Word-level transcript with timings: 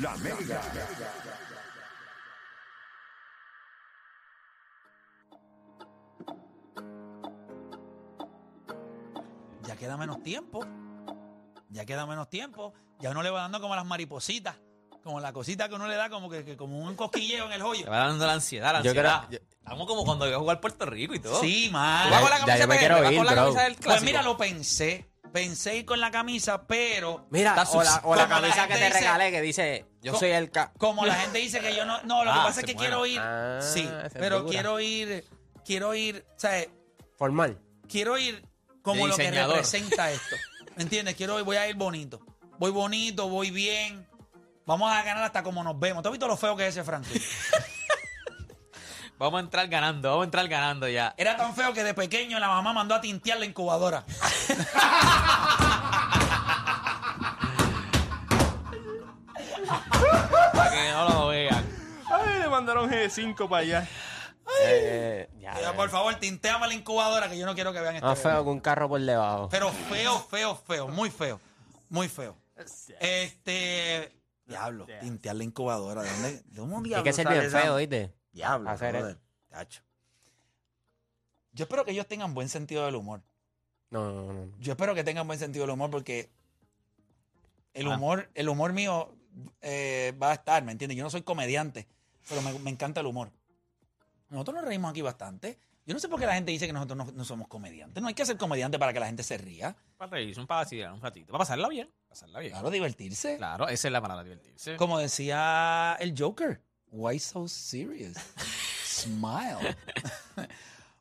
La 0.00 0.14
Mega. 0.18 0.60
Ya 9.66 9.76
queda 9.76 9.96
menos 9.96 10.22
tiempo. 10.22 10.64
Ya 11.70 11.84
queda 11.84 12.06
menos 12.06 12.28
tiempo. 12.28 12.72
Ya 13.00 13.10
uno 13.10 13.22
le 13.22 13.30
va 13.30 13.42
dando 13.42 13.60
como 13.60 13.74
las 13.74 13.84
maripositas. 13.84 14.56
Como 15.02 15.20
la 15.20 15.32
cosita 15.32 15.68
que 15.68 15.74
uno 15.76 15.86
le 15.86 15.94
da 15.94 16.10
como 16.10 16.28
que, 16.28 16.44
que 16.44 16.56
como 16.56 16.78
un 16.80 16.96
cosquilleo 16.96 17.46
en 17.46 17.52
el 17.52 17.62
joyo. 17.62 17.84
Te 17.84 17.90
va 17.90 17.98
dando 17.98 18.26
la 18.26 18.32
ansiedad, 18.34 18.72
la 18.72 18.82
Yo 18.82 18.92
creo- 18.92 19.08
ansiedad. 19.10 19.30
yo- 19.30 19.56
Estamos 19.66 19.86
como 19.88 20.04
cuando 20.04 20.26
iba 20.28 20.36
a 20.36 20.38
jugar 20.40 20.60
Puerto 20.60 20.86
Rico 20.86 21.14
y 21.14 21.18
todo. 21.20 21.40
Sí, 21.40 21.64
¿Tú 21.66 21.72
man. 21.72 22.08
vas 22.10 22.20
con 22.20 22.30
la 22.30 22.56
Ya- 22.56 22.66
me 22.68 22.78
quiero 22.78 23.02
¿Vas 23.02 23.10
ir, 23.10 23.16
con 23.18 23.26
la 23.26 23.32
bro. 23.32 23.42
camisa 23.42 23.62
del 23.64 23.72
Pues 23.74 23.84
clásico? 23.84 24.04
mira, 24.06 24.22
lo 24.22 24.36
pensé. 24.36 25.10
Pensé 25.36 25.76
ir 25.76 25.84
con 25.84 26.00
la 26.00 26.10
camisa, 26.10 26.66
pero 26.66 27.26
Mira, 27.30 27.52
o 27.52 27.56
la, 27.56 27.66
sus- 27.66 27.74
o 27.76 27.82
la 27.84 28.00
como 28.00 28.14
la 28.14 28.28
camisa 28.28 28.66
que 28.68 28.72
te 28.74 28.86
dice- 28.86 28.98
regalé 29.00 29.30
que 29.30 29.42
dice, 29.42 29.84
yo 30.00 30.14
soy 30.18 30.30
el... 30.30 30.50
ca- 30.50 30.72
como 30.78 31.04
la 31.04 31.14
gente 31.20 31.38
dice 31.40 31.60
que 31.60 31.76
yo 31.76 31.84
no. 31.84 32.00
No, 32.04 32.24
lo 32.24 32.32
que 32.32 32.38
Ah, 32.38 32.44
pasa 32.44 32.60
es 32.60 32.66
que 32.66 32.74
quiero 32.74 33.04
ir. 33.04 33.20
Ah, 33.22 33.58
sí, 33.60 33.86
pero 34.14 34.46
quiero 34.46 34.80
ir. 34.80 35.26
Quiero 35.62 35.94
ir. 35.94 36.24
O 36.34 36.40
sea, 36.40 36.64
Formal. 37.18 37.58
quiero 37.86 38.16
ir 38.16 38.46
como 38.80 39.06
lo 39.06 39.14
que 39.14 39.30
representa 39.30 40.10
esto. 40.10 40.36
¿Me 40.74 40.84
entiendes? 40.84 41.14
Quiero 41.16 41.38
ir, 41.38 41.44
voy 41.44 41.56
a 41.58 41.68
ir 41.68 41.76
bonito. 41.76 42.18
Voy 42.58 42.70
bonito, 42.70 43.28
voy 43.28 43.50
bien. 43.50 44.08
Vamos 44.64 44.90
a 44.90 45.02
ganar 45.02 45.22
hasta 45.22 45.42
como 45.42 45.62
nos 45.62 45.78
vemos. 45.78 46.02
¿Tú 46.02 46.08
has 46.08 46.12
visto 46.12 46.26
lo 46.28 46.38
feo 46.38 46.56
que 46.56 46.66
es 46.66 46.74
ese 46.74 46.82
Franklin? 46.82 47.22
Vamos 49.18 49.38
a 49.38 49.44
entrar 49.44 49.66
ganando, 49.68 50.10
vamos 50.10 50.24
a 50.24 50.26
entrar 50.26 50.46
ganando 50.46 50.88
ya. 50.88 51.14
Era 51.16 51.36
tan 51.36 51.54
feo 51.54 51.72
que 51.72 51.82
de 51.82 51.94
pequeño 51.94 52.38
la 52.38 52.48
mamá 52.48 52.74
mandó 52.74 52.94
a 52.94 53.00
tintear 53.00 53.38
la 53.38 53.46
incubadora. 53.46 54.04
Para 60.52 60.70
que 60.70 60.90
no 60.92 61.08
lo 61.08 61.28
vean. 61.28 61.64
Ay, 62.10 62.40
le 62.40 62.48
mandaron 62.48 62.90
G5 62.90 63.48
para 63.48 63.62
allá. 63.62 63.88
Eh, 64.64 65.28
ya, 65.40 65.60
Ya, 65.60 65.72
por 65.74 65.88
favor, 65.88 66.14
tinteame 66.16 66.68
la 66.68 66.74
incubadora 66.74 67.28
que 67.28 67.38
yo 67.38 67.46
no 67.46 67.54
quiero 67.54 67.72
que 67.72 67.80
vean 67.80 67.96
este 67.96 68.06
Más 68.06 68.18
feo 68.18 68.44
que 68.44 68.50
un 68.50 68.60
carro 68.60 68.88
por 68.88 69.00
debajo. 69.00 69.48
Pero 69.50 69.70
feo, 69.72 70.18
feo, 70.30 70.54
feo. 70.56 70.88
Muy 70.88 71.10
feo. 71.10 71.40
Muy 71.88 72.08
feo. 72.08 72.36
Este. 73.00 74.12
Diablo, 74.46 74.86
tintear 75.00 75.36
la 75.36 75.44
incubadora. 75.44 76.02
¿De 76.02 76.10
dónde? 76.10 76.32
¿De 76.32 76.42
dónde 76.60 76.76
Hay 76.76 76.82
diablo 76.84 77.04
que 77.04 77.12
ser 77.12 77.28
bien 77.28 77.50
feo, 77.50 77.76
¿viste? 77.76 78.12
Diablo. 78.36 78.68
Hacer 78.70 78.92
brother. 78.96 79.18
Tacho. 79.48 79.82
Yo 81.52 81.64
espero 81.64 81.84
que 81.84 81.92
ellos 81.92 82.06
tengan 82.06 82.34
buen 82.34 82.48
sentido 82.50 82.84
del 82.84 82.94
humor. 82.96 83.22
No, 83.90 84.12
no, 84.12 84.32
no. 84.32 84.52
Yo 84.58 84.72
espero 84.72 84.94
que 84.94 85.02
tengan 85.04 85.26
buen 85.26 85.38
sentido 85.38 85.64
del 85.64 85.70
humor 85.72 85.90
porque 85.90 86.30
el 87.72 87.86
Ah. 87.90 87.96
humor, 87.96 88.30
el 88.34 88.48
humor 88.48 88.72
mío 88.72 89.14
eh, 89.62 90.14
va 90.22 90.30
a 90.30 90.34
estar, 90.34 90.62
¿me 90.64 90.72
entiendes? 90.72 90.96
Yo 90.98 91.04
no 91.04 91.10
soy 91.10 91.22
comediante, 91.22 91.86
pero 92.28 92.42
me, 92.42 92.58
me 92.58 92.70
encanta 92.70 93.00
el 93.00 93.06
humor. 93.06 93.30
Nosotros 94.28 94.56
nos 94.56 94.64
reímos 94.64 94.90
aquí 94.90 95.02
bastante. 95.02 95.58
Yo 95.86 95.94
no 95.94 96.00
sé 96.00 96.08
por 96.08 96.18
qué 96.18 96.26
la 96.26 96.34
gente 96.34 96.50
dice 96.50 96.66
que 96.66 96.72
nosotros 96.72 96.96
no, 96.98 97.12
no 97.12 97.24
somos 97.24 97.46
comediantes. 97.48 98.02
No 98.02 98.08
hay 98.08 98.14
que 98.14 98.26
ser 98.26 98.36
comediante 98.36 98.78
para 98.78 98.92
que 98.92 98.98
la 99.00 99.06
gente 99.06 99.22
se 99.22 99.38
ría. 99.38 99.76
Para 99.96 100.10
reírse, 100.10 100.40
un 100.40 100.46
vacilar, 100.46 100.92
un 100.92 101.00
ratito. 101.00 101.28
Para 101.32 101.38
pasarla 101.42 101.68
bien. 101.68 101.88
Pasarla 102.08 102.40
bien. 102.40 102.52
Claro, 102.52 102.70
divertirse. 102.70 103.36
Claro, 103.36 103.68
esa 103.68 103.88
es 103.88 103.92
la 103.92 104.00
palabra, 104.02 104.24
divertirse. 104.24 104.76
Como 104.76 104.98
decía 104.98 105.96
el 106.00 106.14
Joker. 106.18 106.60
Why 106.96 107.18
so 107.18 107.46
serious? 107.46 108.16
Smile. 108.82 109.76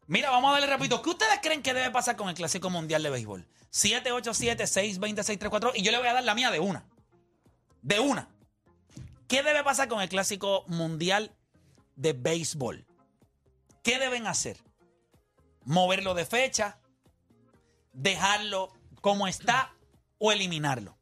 Mira, 0.07 0.29
vamos 0.29 0.49
a 0.49 0.53
darle 0.55 0.67
rapidito. 0.67 1.01
¿Qué 1.01 1.09
ustedes 1.09 1.39
creen 1.41 1.63
que 1.63 1.73
debe 1.73 1.89
pasar 1.89 2.17
con 2.17 2.27
el 2.27 2.35
Clásico 2.35 2.69
Mundial 2.69 3.01
de 3.01 3.11
Béisbol? 3.11 3.47
787-620-634 3.71 5.71
y 5.75 5.83
yo 5.83 5.93
le 5.93 5.99
voy 5.99 6.07
a 6.07 6.13
dar 6.13 6.25
la 6.25 6.35
mía 6.35 6.51
de 6.51 6.59
una. 6.59 6.85
De 7.81 8.01
una. 8.01 8.27
¿Qué 9.29 9.41
debe 9.41 9.63
pasar 9.63 9.87
con 9.87 10.01
el 10.01 10.09
Clásico 10.09 10.65
Mundial 10.67 11.33
de 11.95 12.11
Béisbol? 12.11 12.85
¿Qué 13.81 13.97
deben 13.97 14.27
hacer? 14.27 14.57
¿Moverlo 15.63 16.13
de 16.13 16.25
fecha? 16.25 16.77
¿Dejarlo 17.93 18.73
como 18.99 19.27
está? 19.27 19.73
¿O 20.17 20.33
eliminarlo? 20.33 20.97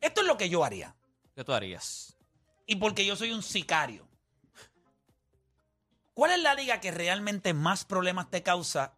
Esto 0.00 0.20
es 0.20 0.28
lo 0.28 0.36
que 0.36 0.48
yo 0.48 0.62
haría. 0.62 0.94
¿Qué 1.34 1.42
tú 1.42 1.52
harías? 1.52 2.15
Y 2.66 2.76
porque 2.76 3.06
yo 3.06 3.16
soy 3.16 3.32
un 3.32 3.42
sicario. 3.42 4.06
¿Cuál 6.14 6.32
es 6.32 6.42
la 6.42 6.54
liga 6.54 6.80
que 6.80 6.90
realmente 6.90 7.52
más 7.54 7.84
problemas 7.84 8.30
te 8.30 8.42
causa 8.42 8.96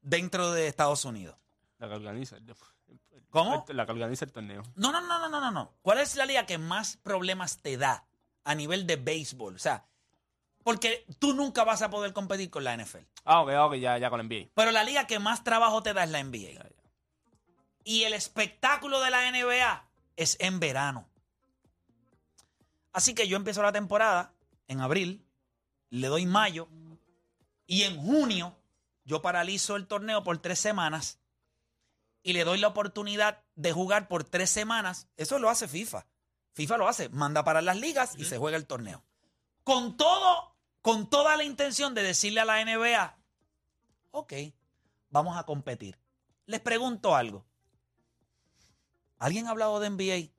dentro 0.00 0.52
de 0.52 0.66
Estados 0.66 1.04
Unidos? 1.04 1.36
La 1.78 1.88
que 1.88 1.94
organiza. 1.94 2.36
el- 2.36 2.54
¿Cómo? 3.30 3.64
La 3.68 3.84
que 3.84 3.92
organiza 3.92 4.24
el 4.24 4.32
torneo. 4.32 4.62
No, 4.76 4.92
no, 4.92 5.00
no, 5.00 5.28
no, 5.28 5.40
no, 5.40 5.50
no. 5.50 5.74
¿Cuál 5.82 5.98
es 5.98 6.14
la 6.16 6.24
liga 6.24 6.46
que 6.46 6.56
más 6.56 6.96
problemas 6.98 7.58
te 7.58 7.76
da 7.76 8.06
a 8.44 8.54
nivel 8.54 8.86
de 8.86 8.96
béisbol? 8.96 9.56
O 9.56 9.58
sea, 9.58 9.84
porque 10.62 11.04
tú 11.18 11.34
nunca 11.34 11.64
vas 11.64 11.82
a 11.82 11.90
poder 11.90 12.12
competir 12.12 12.48
con 12.50 12.64
la 12.64 12.74
NFL. 12.76 13.04
Ah, 13.24 13.42
ok, 13.42 13.50
ok, 13.58 13.74
ya, 13.74 13.98
ya 13.98 14.08
con 14.08 14.20
el 14.20 14.26
NBA. 14.28 14.50
Pero 14.54 14.70
la 14.70 14.84
liga 14.84 15.06
que 15.06 15.18
más 15.18 15.42
trabajo 15.44 15.82
te 15.82 15.92
da 15.92 16.04
es 16.04 16.10
la 16.10 16.20
NBA. 16.20 16.64
Y 17.82 18.04
el 18.04 18.14
espectáculo 18.14 19.00
de 19.00 19.10
la 19.10 19.28
NBA 19.30 19.84
es 20.16 20.36
en 20.40 20.60
verano. 20.60 21.06
Así 22.94 23.12
que 23.12 23.26
yo 23.26 23.36
empiezo 23.36 23.60
la 23.60 23.72
temporada 23.72 24.32
en 24.68 24.80
abril, 24.80 25.26
le 25.90 26.06
doy 26.06 26.26
mayo 26.26 26.68
y 27.66 27.82
en 27.82 28.00
junio 28.00 28.56
yo 29.04 29.20
paralizo 29.20 29.74
el 29.74 29.88
torneo 29.88 30.22
por 30.22 30.38
tres 30.38 30.60
semanas 30.60 31.18
y 32.22 32.34
le 32.34 32.44
doy 32.44 32.58
la 32.58 32.68
oportunidad 32.68 33.42
de 33.56 33.72
jugar 33.72 34.06
por 34.06 34.22
tres 34.22 34.48
semanas. 34.48 35.08
Eso 35.16 35.40
lo 35.40 35.50
hace 35.50 35.66
FIFA. 35.66 36.06
FIFA 36.52 36.76
lo 36.78 36.88
hace, 36.88 37.08
manda 37.08 37.42
para 37.42 37.62
las 37.62 37.76
ligas 37.76 38.14
y 38.16 38.24
se 38.24 38.38
juega 38.38 38.56
el 38.56 38.66
torneo. 38.66 39.02
Con 39.64 39.96
todo, 39.96 40.54
con 40.80 41.10
toda 41.10 41.36
la 41.36 41.42
intención 41.42 41.94
de 41.94 42.04
decirle 42.04 42.40
a 42.40 42.44
la 42.44 42.64
NBA, 42.64 43.18
ok, 44.12 44.32
vamos 45.10 45.36
a 45.36 45.42
competir. 45.42 45.98
Les 46.46 46.60
pregunto 46.60 47.16
algo. 47.16 47.44
¿Alguien 49.18 49.48
ha 49.48 49.50
hablado 49.50 49.80
de 49.80 49.90
NBA? 49.90 50.33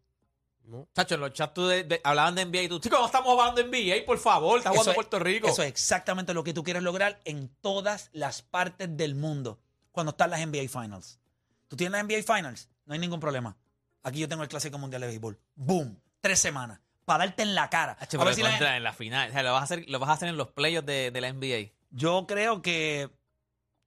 Chacho, 0.94 1.16
en 1.16 1.22
los 1.22 1.34
chats 1.34 1.54
tú 1.54 1.68
de- 1.68 1.84
de- 1.84 2.02
hablaban 2.04 2.36
de 2.36 2.42
NBA 2.46 2.64
y 2.64 2.68
tú, 2.70 2.80
chicos, 2.80 3.00
no 3.00 3.06
estamos 3.06 3.32
hablando 3.40 3.62
de 3.62 3.68
NBA, 3.68 4.06
por 4.06 4.18
favor, 4.18 4.58
está 4.58 4.70
jugando 4.72 4.92
es- 4.92 4.96
Puerto 4.96 5.20
Rico. 5.20 5.48
Eso 5.48 5.62
es 5.64 5.70
exactamente 5.70 6.34
lo 6.34 6.44
que 6.44 6.54
tú 6.54 6.64
quieres 6.64 6.84
lograr 6.84 7.20
en 7.26 7.50
todas 7.62 8.10
las 8.14 8.42
partes 8.42 8.88
del 8.98 9.16
mundo 9.16 9.60
cuando 9.92 10.12
están 10.12 10.30
las 10.32 10.40
NBA 10.42 10.68
Finals. 10.70 11.20
¿Tú 11.68 11.76
tienes 11.76 11.92
las 11.94 12.02
NBA 12.04 12.22
Finals? 12.36 12.70
No 12.86 12.94
hay 12.94 13.00
ningún 13.00 13.20
problema. 13.20 13.58
Aquí 14.04 14.20
yo 14.20 14.28
tengo 14.30 14.44
el 14.44 14.50
Clásico 14.50 14.78
Mundial 14.78 15.02
de 15.02 15.08
Béisbol. 15.08 15.40
¡Boom! 15.56 16.00
Tres 16.22 16.40
semanas. 16.40 16.80
Para 17.06 17.26
darte 17.26 17.44
en 17.44 17.54
la 17.56 17.70
cara. 17.70 17.94
A 18.00 18.24
ver 18.24 18.34
si 18.36 18.42
la- 18.44 18.78
en 18.78 18.84
la 18.84 18.94
final. 18.94 19.30
O 19.30 19.34
sea, 19.34 19.44
lo 19.44 19.52
vas 19.54 19.62
a 19.62 19.64
hacer, 19.66 19.86
lo 19.88 20.00
vas 20.00 20.10
a 20.10 20.14
hacer 20.14 20.30
en 20.30 20.38
los 20.38 20.48
playoffs 20.50 20.86
de, 20.88 21.12
de 21.12 21.22
la 21.22 21.28
NBA. 21.30 21.72
Yo 21.92 22.26
creo 22.28 22.62
que 22.62 23.10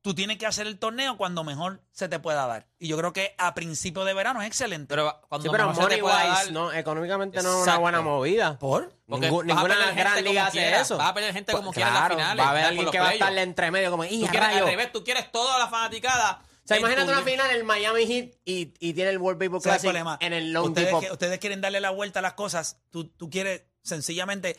tú 0.08 0.14
tienes 0.14 0.38
que 0.38 0.46
hacer 0.46 0.66
el 0.66 0.78
torneo 0.78 1.18
cuando 1.18 1.44
mejor 1.44 1.82
se 1.92 2.08
te 2.08 2.18
pueda 2.18 2.46
dar. 2.46 2.66
Y 2.78 2.88
yo 2.88 2.96
creo 2.96 3.12
que 3.12 3.34
a 3.36 3.52
principio 3.54 4.06
de 4.06 4.14
verano 4.14 4.40
es 4.40 4.46
excelente. 4.48 4.86
Pero 4.88 5.20
cuando 5.28 5.42
Sí, 5.42 5.48
pero 5.52 5.68
mejor 5.68 5.84
se 5.90 5.96
te 5.96 6.00
pueda 6.00 6.16
wise, 6.16 6.44
dar- 6.44 6.52
no, 6.52 6.72
económicamente 6.72 7.42
no 7.42 7.58
es 7.58 7.62
una 7.64 7.76
buena 7.76 8.00
movida. 8.00 8.58
¿Por? 8.58 8.90
porque 9.06 9.28
Ningú- 9.30 9.44
ninguna 9.44 9.92
gran 9.92 10.24
liga 10.24 10.46
hace 10.46 10.58
quiera, 10.58 10.80
eso. 10.80 10.96
Vas 10.96 11.10
a 11.10 11.14
perder 11.14 11.34
gente 11.34 11.52
como 11.52 11.64
Pues, 11.66 11.74
quiera 11.74 11.88
en 11.88 11.94
las 11.94 12.00
claro, 12.04 12.14
finales. 12.16 12.42
va 12.42 12.48
a 12.48 12.50
haber 12.52 12.64
alguien 12.64 12.90
que 12.90 12.98
va 13.00 13.08
a 13.08 13.12
estarle 13.12 13.42
entre 13.42 13.70
medio 13.70 13.90
como, 13.90 14.04
¡y 14.06 14.20
Tú 14.22 14.26
quieres, 14.28 14.48
al 14.48 14.64
revés, 14.64 14.92
tú 14.92 15.04
quieres 15.04 15.30
toda 15.30 15.58
la 15.58 15.68
fanaticada. 15.68 16.40
O 16.64 16.68
sea, 16.68 16.78
imagínate 16.78 17.06
tu- 17.06 17.12
una 17.12 17.22
final, 17.22 17.50
el 17.50 17.64
Miami 17.64 18.06
Heat 18.06 18.30
y, 18.46 18.72
y 18.80 18.92
tiene 18.94 19.10
el 19.10 19.18
World 19.18 19.38
Baseball 19.38 19.60
¿Sabes 19.60 19.84
el 19.84 19.90
Classic 19.90 20.02
problema? 20.04 20.18
en 20.20 20.32
el 20.32 20.52
long 20.52 20.68
ustedes, 20.68 20.94
que- 21.00 21.12
ustedes 21.12 21.38
quieren 21.38 21.60
darle 21.60 21.80
la 21.80 21.90
vuelta 21.90 22.18
a 22.20 22.22
las 22.22 22.32
cosas. 22.34 22.78
Tú, 22.90 23.04
tú 23.08 23.28
quieres 23.30 23.62
sencillamente. 23.82 24.56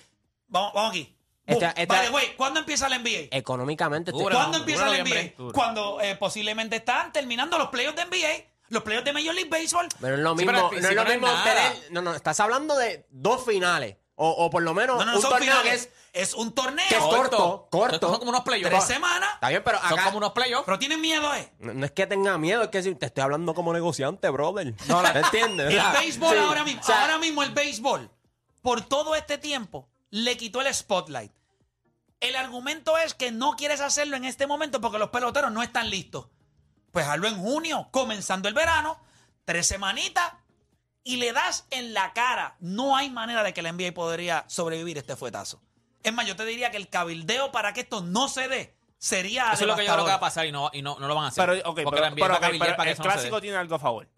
Vamos, 0.48 0.74
vamos 0.74 0.90
aquí. 0.92 1.16
Esta- 1.50 1.66
Boom. 1.68 1.74
esta- 1.78 1.96
Vale, 1.96 2.10
güey, 2.10 2.36
¿cuándo 2.36 2.60
empieza 2.60 2.88
la 2.90 2.98
NBA? 2.98 3.28
Económicamente, 3.32 4.12
te- 4.12 4.18
¿Cuándo 4.18 4.48
no, 4.52 4.58
empieza 4.58 4.82
la 4.86 4.98
noviembre. 4.98 5.36
NBA? 5.38 5.52
Cuando 5.54 6.00
eh, 6.02 6.16
posiblemente 6.16 6.78
están 6.78 7.12
terminando 7.12 7.58
los 7.58 7.70
playoffs 7.70 7.96
de 7.98 8.04
NBA, 8.06 8.46
los 8.70 8.84
playoffs 8.84 9.06
de 9.06 9.14
Major 9.14 9.34
League 9.34 9.50
Baseball. 9.50 9.88
pero 10.00 10.16
es 10.16 10.22
lo 10.22 10.32
Sí, 10.32 10.36
mismo, 10.38 10.52
pero 10.52 10.58
al 10.58 10.62
no 10.64 10.68
es 10.68 10.72
principio 10.72 10.96
lo 10.96 11.04
no 11.04 11.10
es 11.10 11.16
mismo 11.20 11.28
nada. 11.34 11.44
tener- 11.44 11.92
no, 11.92 12.02
no, 12.02 12.14
estás 12.16 12.40
hablando 12.40 12.76
de 12.78 13.06
dos 13.10 13.44
finales. 13.46 13.98
O, 14.22 14.30
o 14.32 14.50
por 14.50 14.62
lo 14.64 14.74
menos 14.74 14.98
No, 14.98 15.06
no, 15.06 15.12
no 15.12 15.18
un 15.18 15.22
son 15.22 15.32
torneo 15.32 15.56
que 15.56 15.62
finales. 15.62 15.90
es, 16.12 16.30
Es 16.30 16.34
un 16.34 16.52
torneo. 16.54 16.86
que 16.90 16.96
es 16.98 17.02
corto, 17.02 17.70
corto. 17.72 18.10
Son 18.10 18.20
como 18.20 18.32
unos 18.32 18.42
playoffs. 18.44 18.70
Tres 18.70 18.84
semanas. 18.84 19.30
Está 19.36 19.48
bien, 19.48 19.62
pero 19.64 19.80
Son 19.80 19.94
acá 19.94 20.04
como 20.08 20.18
unos 20.18 20.34
playoffs. 20.34 20.66
Pero 20.66 20.78
tienen 20.78 21.00
miedo, 21.00 21.34
¿eh? 21.36 21.50
no, 21.60 21.74
no 21.74 21.86
es 21.86 21.92
que 21.94 22.06
tenga 22.06 22.38
miedo, 22.38 22.64
es 22.64 22.68
que 22.68 22.84
si 22.84 22.94
te 22.96 23.06
estoy 23.06 23.24
hablando 23.24 23.54
como 23.54 23.72
negociante, 23.72 24.28
brother. 24.28 24.74
No, 24.88 25.02
¿me 25.02 25.10
entiendes? 25.20 25.74
El 25.74 25.82
béisbol 26.02 26.34
Sí. 26.36 26.38
ahora 26.44 26.64
mismo, 26.66 26.82
O 26.82 26.84
sea, 26.84 27.02
ahora 27.04 27.18
mismo 27.18 27.44
el 27.44 27.52
béisbol, 27.52 28.12
por 28.62 28.82
todo 28.82 29.16
este 29.16 29.38
tiempo, 29.38 29.88
le 30.10 30.36
quitó 30.36 30.60
el 30.60 30.74
spotlight. 30.74 31.32
El 32.20 32.36
argumento 32.36 32.98
es 32.98 33.14
que 33.14 33.32
no 33.32 33.52
quieres 33.56 33.82
hacerlo 33.82 34.18
en 34.18 34.26
este 34.26 34.46
momento 34.48 34.82
porque 34.82 34.98
los 35.00 35.10
peloteros 35.10 35.52
no 35.52 35.64
están 35.64 35.90
listos. 35.90 36.28
Pues 36.92 37.08
hazlo 37.08 37.28
en 37.28 37.38
junio, 37.38 37.88
comenzando 37.92 38.48
el 38.50 38.54
verano, 38.54 39.00
tres 39.46 39.68
semanitas, 39.68 40.34
y 41.04 41.18
le 41.18 41.32
das 41.32 41.66
en 41.72 41.94
la 41.94 42.14
cara. 42.14 42.56
No 42.60 42.96
hay 42.98 43.10
manera 43.10 43.44
de 43.44 43.54
que 43.54 43.62
la 43.62 43.72
NBA 43.72 43.94
podría 43.94 44.44
sobrevivir 44.48 44.98
este 44.98 45.16
fuetazo. 45.16 45.62
Es 46.04 46.14
más, 46.14 46.26
yo 46.26 46.36
te 46.36 46.46
diría 46.46 46.72
que 46.72 46.78
el 46.78 46.90
cabildeo 46.90 47.52
para 47.52 47.74
que 47.74 47.82
esto 47.82 48.02
no 48.02 48.28
se 48.28 48.48
dé 48.48 48.76
sería 48.98 49.54
Eso 49.54 49.64
es 49.64 49.68
lo 49.68 49.76
que 49.76 49.86
yo 49.86 49.94
creo 49.94 50.06
que 50.06 50.12
va 50.12 50.18
a 50.18 50.20
pasar 50.20 50.46
y 50.46 50.52
no, 50.52 50.70
y 50.74 50.82
no, 50.82 50.98
no 51.00 51.08
lo 51.08 51.16
van 51.16 51.26
a 51.26 51.28
hacer. 51.30 51.46
Pero, 51.46 51.70
ok, 51.70 51.82
Porque 51.84 52.02
pero, 52.02 52.06
el 52.06 52.98
no 52.98 53.04
clásico 53.04 53.40
tiene 53.42 53.58
algo 53.58 53.76
a 53.76 53.80
favor. 53.80 54.10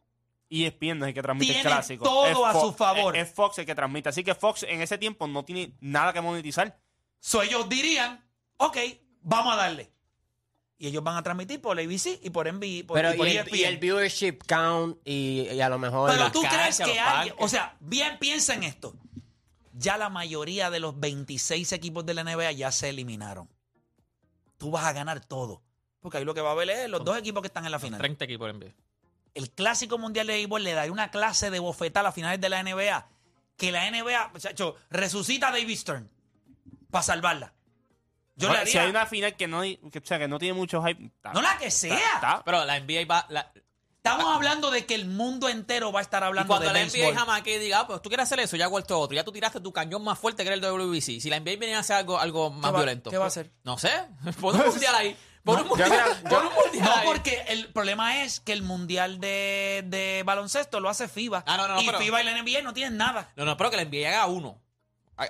ESPN 0.49 0.99
no 0.99 1.05
es 1.05 1.09
el 1.09 1.13
que 1.13 1.21
transmite 1.21 1.53
Tiene 1.53 1.69
el 1.69 1.73
clásico. 1.75 2.03
todo 2.03 2.25
Es 2.27 2.35
a 2.35 2.53
Fo- 2.59 2.61
su 2.61 2.73
favor. 2.73 3.15
Es, 3.15 3.29
es 3.29 3.33
Fox 3.33 3.57
el 3.59 3.65
que 3.65 3.73
transmite. 3.73 4.09
Así 4.09 4.23
que 4.23 4.35
Fox 4.35 4.63
en 4.63 4.81
ese 4.81 4.97
tiempo 4.97 5.27
no 5.27 5.45
tiene 5.45 5.73
nada 5.79 6.11
que 6.11 6.19
monetizar. 6.19 6.77
So, 7.21 7.43
ellos 7.43 7.69
dirían, 7.69 8.19
ok, 8.57 8.77
vamos 9.21 9.53
a 9.53 9.55
darle. 9.55 9.91
Y 10.79 10.87
ellos 10.87 11.03
van 11.03 11.15
a 11.15 11.21
transmitir 11.21 11.61
por 11.61 11.79
ABC 11.79 12.19
y 12.23 12.31
por 12.31 12.51
NBC, 12.51 12.87
por, 12.87 12.95
Pero 12.95 13.13
y 13.13 13.17
por 13.17 13.27
E 13.27 13.33
y 13.33 13.37
el, 13.37 13.45
ESPN. 13.45 13.55
y 13.55 13.63
el 13.63 13.77
viewership 13.77 14.39
count 14.47 14.97
y, 15.05 15.47
y 15.51 15.61
a 15.61 15.69
lo 15.69 15.77
mejor... 15.77 16.09
Pero 16.09 16.31
tú 16.31 16.41
crees 16.41 16.79
que 16.79 16.95
parques. 16.95 17.35
o 17.37 17.47
sea, 17.47 17.77
bien 17.79 18.17
piensa 18.19 18.55
en 18.55 18.63
esto. 18.63 18.95
Ya 19.73 19.97
la 19.97 20.09
mayoría 20.09 20.71
de 20.71 20.79
los 20.79 20.99
26 20.99 21.71
equipos 21.73 22.03
de 22.07 22.15
la 22.15 22.23
NBA 22.23 22.53
ya 22.53 22.71
se 22.71 22.89
eliminaron. 22.89 23.47
Tú 24.57 24.71
vas 24.71 24.85
a 24.85 24.93
ganar 24.93 25.23
todo. 25.23 25.61
Porque 25.99 26.17
ahí 26.17 26.25
lo 26.25 26.33
que 26.33 26.41
va 26.41 26.51
a 26.51 26.55
ver 26.55 26.71
es 26.71 26.89
los 26.89 27.05
dos 27.05 27.15
equipos 27.15 27.43
que 27.43 27.47
están 27.47 27.65
en 27.65 27.71
la 27.71 27.79
final. 27.79 27.99
30 27.99 28.25
equipos 28.25 28.49
en 28.49 28.57
NBA. 28.57 28.73
El 29.35 29.51
clásico 29.51 29.99
mundial 29.99 30.25
de 30.25 30.33
béisbol 30.33 30.63
le 30.63 30.73
da 30.73 30.91
una 30.91 31.11
clase 31.11 31.51
de 31.51 31.59
bofetada 31.59 31.99
a 31.99 32.03
las 32.05 32.15
finales 32.15 32.41
de 32.41 32.49
la 32.49 32.63
NBA. 32.63 33.07
Que 33.55 33.71
la 33.71 33.89
NBA, 33.91 34.29
muchacho, 34.29 34.75
resucita 34.89 35.49
a 35.49 35.51
David 35.51 35.77
Stern 35.77 36.09
para 36.91 37.03
salvarla. 37.03 37.53
Yo 38.35 38.49
le 38.49 38.55
si 38.65 38.77
haría. 38.77 38.81
hay 38.83 38.89
una 38.89 39.05
final 39.05 39.35
que 39.35 39.47
no, 39.47 39.61
que, 39.61 39.99
o 40.01 40.05
sea, 40.05 40.17
que 40.19 40.27
no 40.27 40.39
tiene 40.39 40.53
mucho 40.53 40.81
hype. 40.83 41.11
No 41.33 41.41
la 41.41 41.57
que 41.57 41.69
sea. 41.71 42.41
Pero 42.45 42.65
la 42.65 42.79
NBA 42.79 43.05
va. 43.05 43.25
La, 43.29 43.51
Estamos 44.03 44.33
hablando 44.33 44.71
de 44.71 44.83
que 44.87 44.95
el 44.95 45.05
mundo 45.05 45.47
entero 45.47 45.91
va 45.91 45.99
a 45.99 46.01
estar 46.01 46.23
y 46.23 46.25
hablando 46.25 46.47
cuando 46.47 46.65
de 46.67 46.73
la 46.73 46.79
béisbol. 46.79 47.13
NBA 47.13 47.19
jamás 47.19 47.41
que 47.43 47.59
diga, 47.59 47.81
ah, 47.81 47.87
pues 47.87 48.01
tú 48.01 48.09
quieres 48.09 48.23
hacer 48.23 48.39
eso, 48.39 48.57
ya 48.57 48.65
hago 48.65 48.79
esto 48.79 48.99
otro. 48.99 49.15
Ya 49.15 49.23
tú 49.23 49.31
tiraste 49.31 49.59
tu 49.61 49.71
cañón 49.71 50.03
más 50.03 50.17
fuerte 50.17 50.41
que 50.43 50.51
era 50.51 50.55
el 50.55 50.61
WBC. 50.61 51.21
Si 51.21 51.29
la 51.29 51.39
NBA 51.39 51.57
viene 51.57 51.75
a 51.75 51.79
hacer 51.79 51.97
algo, 51.97 52.17
algo 52.17 52.49
más 52.49 52.73
va- 52.73 52.77
violento. 52.77 53.11
qué 53.11 53.19
va 53.19 53.25
a 53.25 53.27
hacer? 53.27 53.51
No 53.63 53.77
sé. 53.77 53.91
Pon 54.41 54.59
un 54.59 54.65
mundial 54.69 54.95
ahí. 54.95 55.15
Pon 55.43 55.59
un 55.61 55.67
Pon 55.67 55.79
un 55.79 55.79
mundial 55.79 56.83
No, 56.83 56.91
ahí. 56.95 57.05
porque 57.05 57.43
el 57.49 57.67
problema 57.71 58.23
es 58.23 58.39
que 58.39 58.53
el 58.53 58.63
mundial 58.63 59.19
de, 59.19 59.83
de 59.85 60.23
baloncesto 60.25 60.79
lo 60.79 60.89
hace 60.89 61.07
FIBA. 61.07 61.43
Ah, 61.45 61.57
no, 61.57 61.67
no, 61.67 61.79
y 61.79 61.85
pero- 61.85 61.99
FIBA 61.99 62.21
y 62.23 62.25
la 62.25 62.41
NBA 62.41 62.61
no 62.63 62.73
tienen 62.73 62.97
nada. 62.97 63.31
No, 63.35 63.45
no, 63.45 63.55
pero 63.55 63.69
que 63.69 63.77
la 63.77 63.85
NBA 63.85 64.07
haga 64.09 64.25
uno. 64.25 64.59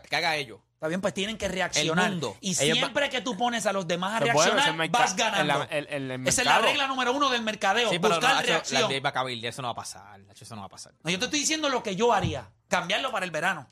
Que 0.10 0.16
haga 0.16 0.38
ellos. 0.38 0.62
Está 0.82 0.88
bien, 0.88 1.00
pues 1.00 1.14
tienen 1.14 1.38
que 1.38 1.48
reaccionar. 1.48 2.06
El 2.06 2.12
mundo. 2.14 2.36
Y 2.42 2.60
Ellos 2.60 2.76
siempre 2.76 3.08
que 3.12 3.22
tú 3.22 3.38
pones 3.38 3.68
a 3.68 3.72
los 3.72 3.88
demás 3.88 4.16
a 4.16 4.20
Pues 4.22 4.34
bueno, 4.34 4.54
reaccionar, 4.54 4.70
es 4.74 4.78
merca- 4.92 4.98
vas 4.98 5.16
ganando. 5.16 5.68
el- 5.70 5.88
el- 5.92 6.12
el 6.12 6.28
Esa 6.28 6.42
es 6.42 6.46
la 6.48 6.54
mercado. 6.54 6.64
regla 6.72 6.88
número 6.88 7.14
uno 7.14 7.30
del 7.30 7.44
mercadeo. 7.44 7.88
Sí, 7.92 8.00
pero 8.00 8.16
no, 8.16 8.20
buscar 8.20 8.36
Nacho, 8.38 8.48
reacción. 8.48 8.82
NBA 8.92 9.00
va 9.00 9.10
a 9.10 9.14
cabildear, 9.14 9.54
eso 9.54 9.62
no 9.62 9.68
va 9.68 9.74
a 9.74 9.76
pasar. 9.76 10.20
Nacho, 10.22 10.44
eso 10.44 10.56
no 10.56 10.62
va 10.62 10.66
a 10.66 10.70
pasar. 10.72 10.92
No, 11.04 11.12
yo 11.12 11.20
te 11.20 11.26
estoy 11.26 11.40
diciendo 11.42 11.70
lo 11.70 11.84
que 11.84 11.96
yo 11.96 12.12
haría. 12.12 12.50
Cambiarlo 12.68 13.12
para 13.12 13.26
el 13.26 13.32
verano. 13.32 13.70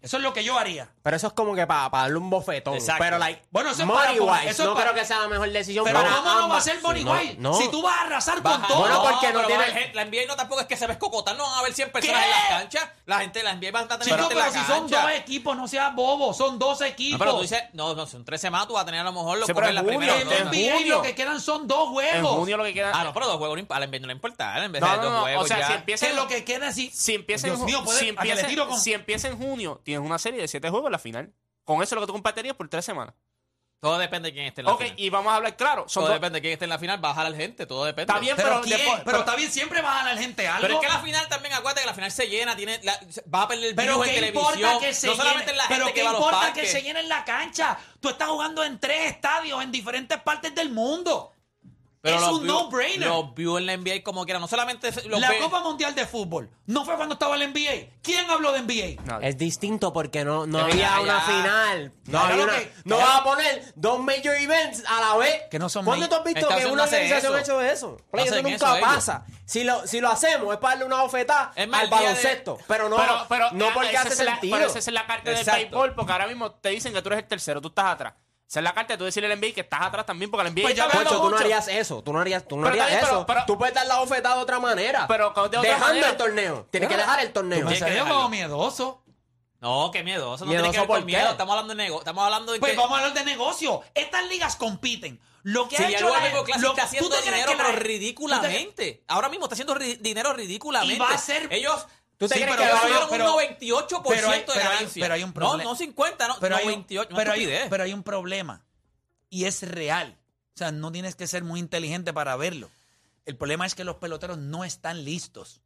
Eso 0.00 0.16
es 0.18 0.22
lo 0.22 0.32
que 0.32 0.44
yo 0.44 0.56
haría. 0.56 0.88
Pero 1.02 1.16
eso 1.16 1.26
es 1.26 1.32
como 1.32 1.54
que 1.56 1.66
para 1.66 1.88
darle 1.88 2.18
un 2.18 2.30
bofetón. 2.30 2.74
Exacto. 2.74 3.02
Pero, 3.02 3.18
like, 3.18 3.42
Bueno, 3.50 3.70
eso 3.70 3.82
es 3.82 3.86
money 3.86 4.18
para- 4.18 4.32
wise, 4.32 4.50
eso 4.50 4.62
es 4.62 4.68
no 4.68 4.74
para- 4.74 4.90
creo 4.92 5.02
que 5.02 5.06
sea 5.06 5.18
la 5.20 5.28
mejor 5.28 5.50
decisión 5.50 5.84
Pero 5.84 5.98
para 6.02 6.14
¿cómo 6.16 6.34
no 6.34 6.48
va 6.48 6.58
a 6.58 6.60
ser 6.60 6.78
Bonnie 6.80 7.04
No, 7.04 7.12
White? 7.12 7.36
no. 7.40 7.54
Si 7.54 7.68
tú 7.68 7.82
vas 7.82 7.98
a 7.98 8.02
arrasar 8.02 8.40
Baja- 8.42 8.58
con 8.58 8.68
todo. 8.68 8.78
Bueno, 8.78 9.02
porque 9.02 9.32
no 9.32 9.44
tiene- 9.46 9.64
haber 9.64 9.94
La 9.96 10.02
NBA 10.02 10.26
no 10.28 10.36
tampoco 10.36 10.60
es 10.60 10.66
que 10.68 10.76
se 10.76 10.86
ve 10.86 10.92
escocotar, 10.92 11.36
no 11.36 11.44
van 11.44 11.58
a 11.58 11.62
ver 11.62 11.72
100 11.74 11.90
personas 11.90 12.20
¿Qué? 12.22 12.26
en 12.26 12.30
las 12.32 12.48
canchas. 12.60 12.88
La 13.06 13.18
gente, 13.20 13.42
la 13.42 13.50
NBA 13.52 13.72
va 13.72 13.80
a 13.80 13.82
estar 13.82 14.00
en 14.02 14.08
la 14.08 14.28
pero 14.28 14.52
si 14.52 14.64
son 14.64 14.86
dos 14.88 15.10
equipos, 15.16 15.56
no 15.56 15.66
seas 15.66 15.94
bobo. 15.94 16.32
Son 16.32 16.58
dos 16.58 16.80
equipos. 16.82 17.18
No, 17.18 17.24
pero 17.24 17.36
tú 17.36 17.42
dices, 17.42 17.62
no, 17.72 17.94
no, 17.94 18.06
son 18.06 18.24
tres 18.24 18.40
semanas, 18.40 18.68
tú 18.68 18.74
vas 18.74 18.82
a 18.82 18.86
tener 18.86 19.00
a 19.00 19.04
lo 19.04 19.12
mejor 19.12 19.38
los 19.38 19.46
Sí, 19.46 19.52
pero 19.52 19.66
coger 19.66 19.68
en 19.70 19.74
la 19.74 19.80
en 19.80 19.86
primera 19.86 20.12
junio, 20.12 20.32
en 20.32 20.42
en. 20.42 20.48
NBA 20.48 20.74
junio. 20.76 20.94
lo 20.96 21.02
que 21.02 21.14
quedan 21.16 21.40
son 21.40 21.66
dos 21.66 21.86
En 21.88 21.92
juegos. 21.94 22.36
junio 22.36 22.56
lo 22.56 22.64
que 22.64 22.74
queda. 22.74 22.92
Ah, 22.94 23.02
no, 23.02 23.12
pero 23.12 23.26
dos 23.26 23.38
juegos 23.38 23.58
a 23.68 23.78
la 23.80 23.86
NBA 23.86 23.98
no 24.00 24.06
le 24.06 24.12
importa. 24.12 24.64
En 24.64 24.70
vez 24.70 24.80
de 24.80 24.86
no, 24.88 24.96
dos 25.02 25.20
juegos 25.22 25.44
o 25.44 25.48
sea, 25.48 25.56
si 25.66 25.72
Que 25.72 25.78
empieza, 25.78 26.08
lo 26.12 26.28
que 26.28 26.44
queda 26.44 26.68
así. 26.68 26.90
si 26.94 27.14
empieza 27.14 27.48
en, 27.48 27.56
si, 27.56 27.74
¿a 27.74 27.82
que 27.98 28.08
empieza, 28.10 28.46
tiro 28.46 28.68
con- 28.68 28.78
si 28.78 28.92
empieza 28.92 29.28
en 29.28 29.38
junio, 29.38 29.80
tienes 29.88 30.04
una 30.06 30.18
serie 30.18 30.38
de 30.42 30.48
siete 30.48 30.68
juegos 30.68 30.88
en 30.88 30.92
la 30.92 30.98
final. 30.98 31.32
Con 31.64 31.76
eso 31.82 31.84
es 31.84 31.92
lo 31.94 32.00
que 32.02 32.06
tú 32.08 32.12
compartirías 32.12 32.54
por 32.54 32.68
tres 32.68 32.84
semanas. 32.84 33.14
Todo 33.80 33.96
depende 33.96 34.28
de 34.28 34.32
quién 34.34 34.44
esté 34.46 34.60
en 34.60 34.66
la 34.66 34.72
Ok, 34.72 34.82
final. 34.82 35.00
y 35.00 35.08
vamos 35.08 35.32
a 35.32 35.36
hablar 35.36 35.56
claro. 35.56 35.88
Son 35.88 36.02
Todo 36.02 36.08
dos- 36.12 36.20
depende 36.20 36.36
de 36.36 36.40
quién 36.42 36.52
esté 36.52 36.64
en 36.66 36.68
la 36.70 36.78
final, 36.78 37.02
va 37.02 37.10
a 37.10 37.14
jalar 37.14 37.34
gente, 37.34 37.64
todo 37.64 37.84
depende. 37.86 38.12
Está 38.12 38.18
bien, 38.20 38.36
Pero, 38.36 38.60
pero, 39.04 39.18
está 39.20 39.34
bien, 39.36 39.50
siempre 39.50 39.80
va 39.80 39.92
a 39.94 40.04
ganar 40.04 40.18
gente 40.18 40.46
algo. 40.46 40.60
Pero 40.62 40.74
es 40.74 40.80
que 40.80 40.88
la 40.92 40.98
final 41.00 41.28
también, 41.28 41.54
acuérdate 41.54 41.80
que 41.82 41.86
la 41.86 41.94
final 41.94 42.10
se 42.12 42.26
llena, 42.28 42.54
tiene 42.56 42.80
la- 42.82 43.00
va 43.34 43.42
a 43.42 43.48
perder 43.48 43.68
el 43.70 43.74
Pero 43.76 43.94
views 43.94 44.06
en 44.08 44.12
¿qué 44.14 44.20
televisión. 44.20 44.54
importa 44.60 44.86
que 44.86 44.92
se 44.94 45.06
no 45.06 45.14
solamente 45.16 45.44
llene? 45.46 45.56
la 45.56 45.62
gente 45.64 45.74
Pero 45.76 45.86
que 45.86 45.92
¿qué 45.94 46.02
va 46.02 46.10
a 46.10 46.12
los 46.12 46.22
importa 46.22 46.52
que 46.52 46.66
se 46.66 46.82
llene 46.82 47.00
en 47.00 47.08
la 47.08 47.24
cancha? 47.24 47.78
Tú 48.00 48.08
estás 48.10 48.28
jugando 48.28 48.62
en 48.64 48.78
tres 48.80 49.12
estadios 49.12 49.62
en 49.62 49.70
diferentes 49.72 50.20
partes 50.22 50.54
del 50.54 50.70
mundo. 50.70 51.32
Pero 52.00 52.16
es 52.16 52.22
un 52.28 52.46
no-brainer. 52.46 53.08
Los 53.08 53.34
views 53.34 53.58
en 53.60 53.66
la 53.66 53.76
NBA 53.76 54.02
como 54.04 54.24
quiera, 54.24 54.38
no 54.38 54.46
solamente 54.46 54.90
los 55.08 55.20
La 55.20 55.36
Copa 55.38 55.60
Mundial 55.60 55.94
de 55.96 56.06
Fútbol 56.06 56.48
no 56.66 56.84
fue 56.84 56.94
cuando 56.96 57.14
estaba 57.14 57.34
el 57.34 57.42
NBA. 57.52 57.90
¿Quién 58.02 58.30
habló 58.30 58.52
de 58.52 58.60
NBA? 58.62 59.18
Es 59.20 59.36
distinto 59.36 59.92
porque 59.92 60.24
no, 60.24 60.46
no 60.46 60.58
había 60.60 61.00
una 61.00 61.18
ya. 61.18 61.20
final. 61.20 61.92
No, 62.04 62.10
Claro 62.12 62.24
había 62.26 62.36
lo 62.36 62.42
una- 62.44 62.52
que- 62.58 62.72
no 62.84 62.96
vas 62.98 63.20
a 63.20 63.24
poner 63.24 63.72
dos 63.74 63.98
major 64.00 64.36
events 64.36 64.84
a 64.86 65.00
la 65.00 65.16
vez. 65.16 65.42
Que 65.50 65.58
no 65.58 65.68
son 65.68 65.84
¿Cuándo 65.84 66.08
tú 66.08 66.14
has 66.14 66.24
visto 66.24 66.40
Estados 66.40 66.62
que 66.62 66.66
Unidos 66.68 66.72
una 66.74 66.82
no 66.82 66.86
hace 66.86 66.96
organización 66.96 67.34
ha 67.34 67.40
eso. 67.40 67.60
hecho 67.62 67.72
eso? 67.72 67.96
Play, 68.12 68.24
eso 68.26 68.34
hacen 68.34 68.44
nunca 68.44 68.56
eso 68.66 68.76
ellos. 68.76 68.88
pasa. 68.88 69.24
Si 69.44 69.64
lo, 69.64 69.86
si 69.86 70.00
lo 70.00 70.08
hacemos 70.10 70.52
es 70.54 70.60
para 70.60 70.74
darle 70.74 70.84
una 70.84 71.02
bofetada 71.02 71.52
Es 71.56 71.66
más, 71.68 71.80
al 71.80 71.84
el 71.86 71.90
día 71.90 71.98
de- 72.00 72.04
baloncesto. 72.06 72.58
Pero 72.68 72.88
no, 72.88 72.96
pero, 72.96 73.26
pero, 73.28 73.50
no 73.52 73.66
ah, 73.68 73.70
porque 73.74 73.90
esa 73.90 74.00
hace 74.02 74.08
es 74.12 74.18
la- 74.20 74.32
sentido. 74.32 74.56
pero 74.56 74.68
esa 74.70 74.78
es 74.78 74.88
la 74.88 75.06
carta 75.06 75.30
del 75.30 75.38
Exacto. 75.40 75.60
béisbol, 75.62 75.94
porque 75.94 76.12
ahora 76.12 76.26
mismo 76.28 76.52
te 76.52 76.68
dicen 76.68 76.92
que 76.92 77.02
tú 77.02 77.08
eres 77.08 77.20
el 77.20 77.26
tercero, 77.28 77.60
tú 77.60 77.68
estás 77.68 77.86
atrás. 77.86 78.14
Esa 78.48 78.60
es 78.60 78.64
la 78.64 78.72
carta 78.72 78.94
de 78.94 78.98
tú 78.98 79.04
decirle 79.04 79.30
al 79.30 79.38
NBA 79.38 79.52
que 79.52 79.60
estás 79.60 79.82
atrás 79.82 80.06
también, 80.06 80.30
porque 80.30 80.46
el 80.48 80.54
NBA 80.54 80.62
Pues 80.62 80.72
está 80.78 80.88
Poncho, 80.88 81.20
tú 81.20 81.30
no 81.30 81.36
harías 81.36 81.68
eso. 81.68 82.02
Tú 82.02 82.12
no 82.14 82.20
harías, 82.20 82.48
tú 82.48 82.56
no 82.56 82.62
Pero 82.62 82.72
harías 82.72 82.86
bien, 82.88 82.98
eso. 83.00 83.08
pero- 83.10 83.26
pero- 83.26 83.46
tú 83.46 83.58
puedes 83.58 83.74
dar 83.74 83.86
la 83.86 83.98
bofetada 83.98 84.36
de 84.36 84.42
otra 84.42 84.58
manera. 84.58 85.06
Pero 85.06 85.24
de 85.34 85.40
otra 85.40 85.60
Dejando 85.60 85.86
manera- 85.86 86.08
el 86.10 86.16
torneo. 86.16 86.66
Tienes 86.70 86.88
que 86.88 86.96
dejar 86.96 87.20
el 87.20 87.32
torneo. 87.32 87.58
Me 87.58 87.64
Tienes 87.64 87.78
que 87.78 87.84
salió 87.84 87.94
dejarlo. 88.04 88.14
como 88.16 88.28
miedoso. 88.30 89.04
No, 89.60 89.90
qué 89.92 90.02
miedoso. 90.02 90.44
No 90.44 90.50
Miedoso 90.50 90.70
tiene 90.70 90.72
que 90.72 90.78
ver 90.80 90.86
¿por 90.86 90.96
con 90.98 91.04
miedo. 91.06 91.30
Estamos 91.30 91.52
hablando 91.52 91.74
de 91.74 91.82
negocio. 91.82 92.00
Estamos 92.00 92.24
hablando 92.24 92.52
de 92.52 92.60
Pues 92.60 92.72
que... 92.72 92.78
vamos 92.78 92.92
a 92.92 93.02
hablar 93.02 93.14
de 93.18 93.24
negocio. 93.24 93.82
Estas 93.94 94.28
ligas 94.28 94.56
compiten. 94.56 95.20
Lo 95.42 95.68
que 95.68 95.76
Si 95.76 95.82
ha 95.84 95.88
hecho 95.90 96.08
la, 96.08 96.20
lo- 96.30 96.46
está 96.46 96.60
¿tú 96.60 96.80
haciendo 96.80 97.16
dinero, 97.20 97.54
la- 97.54 97.64
pero 97.64 97.78
ridículamente. 97.78 99.04
Ahora 99.08 99.28
mismo 99.28 99.44
está 99.46 99.54
haciendo 99.54 99.74
ri- 99.74 99.98
dinero 99.98 100.32
ridículamente. 100.32 100.94
Y 100.94 100.98
va 100.98 101.10
a 101.10 101.18
ser- 101.18 101.48
Ellos... 101.52 101.86
¿Tú 102.18 102.26
te 102.28 102.34
Sí, 102.34 102.40
crees 102.42 102.56
pero 102.56 103.08
que 103.08 103.14
un 103.14 103.20
98% 103.20 104.02
pero 104.08 104.28
hay- 104.30 104.40
de 104.40 104.44
pero 104.46 104.58
hay- 104.58 104.76
ganancia. 104.76 105.02
pero 105.04 105.14
hay 105.14 105.22
un 105.22 105.28
no, 105.30 105.34
problema. 105.34 105.64
no 105.70 105.76
50, 105.76 106.28
no, 106.28 106.36
pero 106.40 106.56
hay 106.56 106.64
un- 106.66 106.72
98. 106.72 107.14
pero, 107.16 107.30
no 107.30 107.32
hay, 107.32 107.68
pero 107.70 107.84
hay 107.84 107.92
un 107.92 108.02
problema. 108.02 108.64
Y 109.30 109.44
es 109.44 109.62
real. 109.62 110.16
O 110.54 110.58
sea, 110.58 110.72
no 110.72 110.90
tienes 110.90 111.14
que 111.14 111.26
ser 111.28 111.44
muy 111.44 111.60
inteligente 111.60 112.12
para 112.12 112.34
verlo. 112.36 112.68
El 113.24 113.36
problema 113.36 113.66
es 113.66 113.74
que 113.76 113.84
los 113.84 113.96
peloteros 113.96 114.36
no 114.38 114.64
están 114.64 115.04
listos 115.04 115.60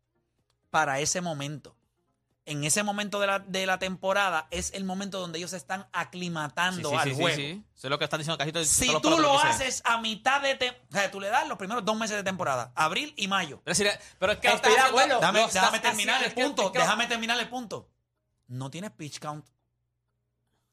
para 0.71 1.01
ese 1.01 1.21
momento. 1.23 1.75
En 2.44 2.65
ese 2.65 2.83
momento 2.83 3.21
de 3.21 3.29
la, 3.29 3.39
de 3.39 3.67
la 3.67 3.79
temporada 3.79 4.49
es 4.50 4.73
el 4.75 4.83
momento 4.85 5.21
donde 5.21 5.39
ellos 5.39 5.50
se 5.53 5.56
están 5.56 5.83
Sí, 5.83 5.89
aclimatando 5.93 6.91
sí, 6.91 6.97
al 6.97 7.05
sí, 7.05 7.11
sí, 7.15 7.21
juego. 7.21 7.37
sí. 7.37 7.65
Eso 7.77 7.87
es 7.87 7.91
lo 7.91 7.99
que 7.99 8.05
están 8.05 8.19
diciendo 8.19 8.37
casi 8.37 8.50
todos 8.50 8.67
Si 8.69 8.87
todos 8.89 9.03
tú 9.03 9.19
lo 9.21 9.39
haces 9.39 9.81
a 9.85 10.00
mitad 10.00 10.43
de 10.43 10.56
temporada, 10.56 10.89
o 10.91 10.93
sea, 10.93 11.11
tú 11.12 11.21
le 11.21 11.29
das 11.29 11.47
los 11.49 11.56
primeros 11.56 11.85
dos 11.85 11.97
meses 11.97 12.17
de 12.17 12.25
temporada, 12.25 12.73
abril 12.75 13.15
y 13.17 13.29
mayo. 13.29 13.61
Pero, 13.65 13.75
si- 13.77 13.85
pero 14.19 14.33
es 14.33 14.39
que 14.41 14.49
Estoy 14.49 14.73
estás 14.73 14.85
de 14.85 14.89
acuerdo. 14.91 15.21
haciendo- 15.25 15.47
Déjame, 15.53 15.79
terminar 15.81 16.21
el 16.23 16.29
es 16.29 16.35
que- 16.35 16.43
punto. 16.44 16.62
es 16.67 16.71
que- 16.73 16.79
déjame 16.81 17.06
terminar 17.06 17.39
el 17.39 17.49
punto. 17.49 17.89
No 18.49 18.70
tienes 18.70 18.91
pitch 18.91 19.20
count 19.20 19.46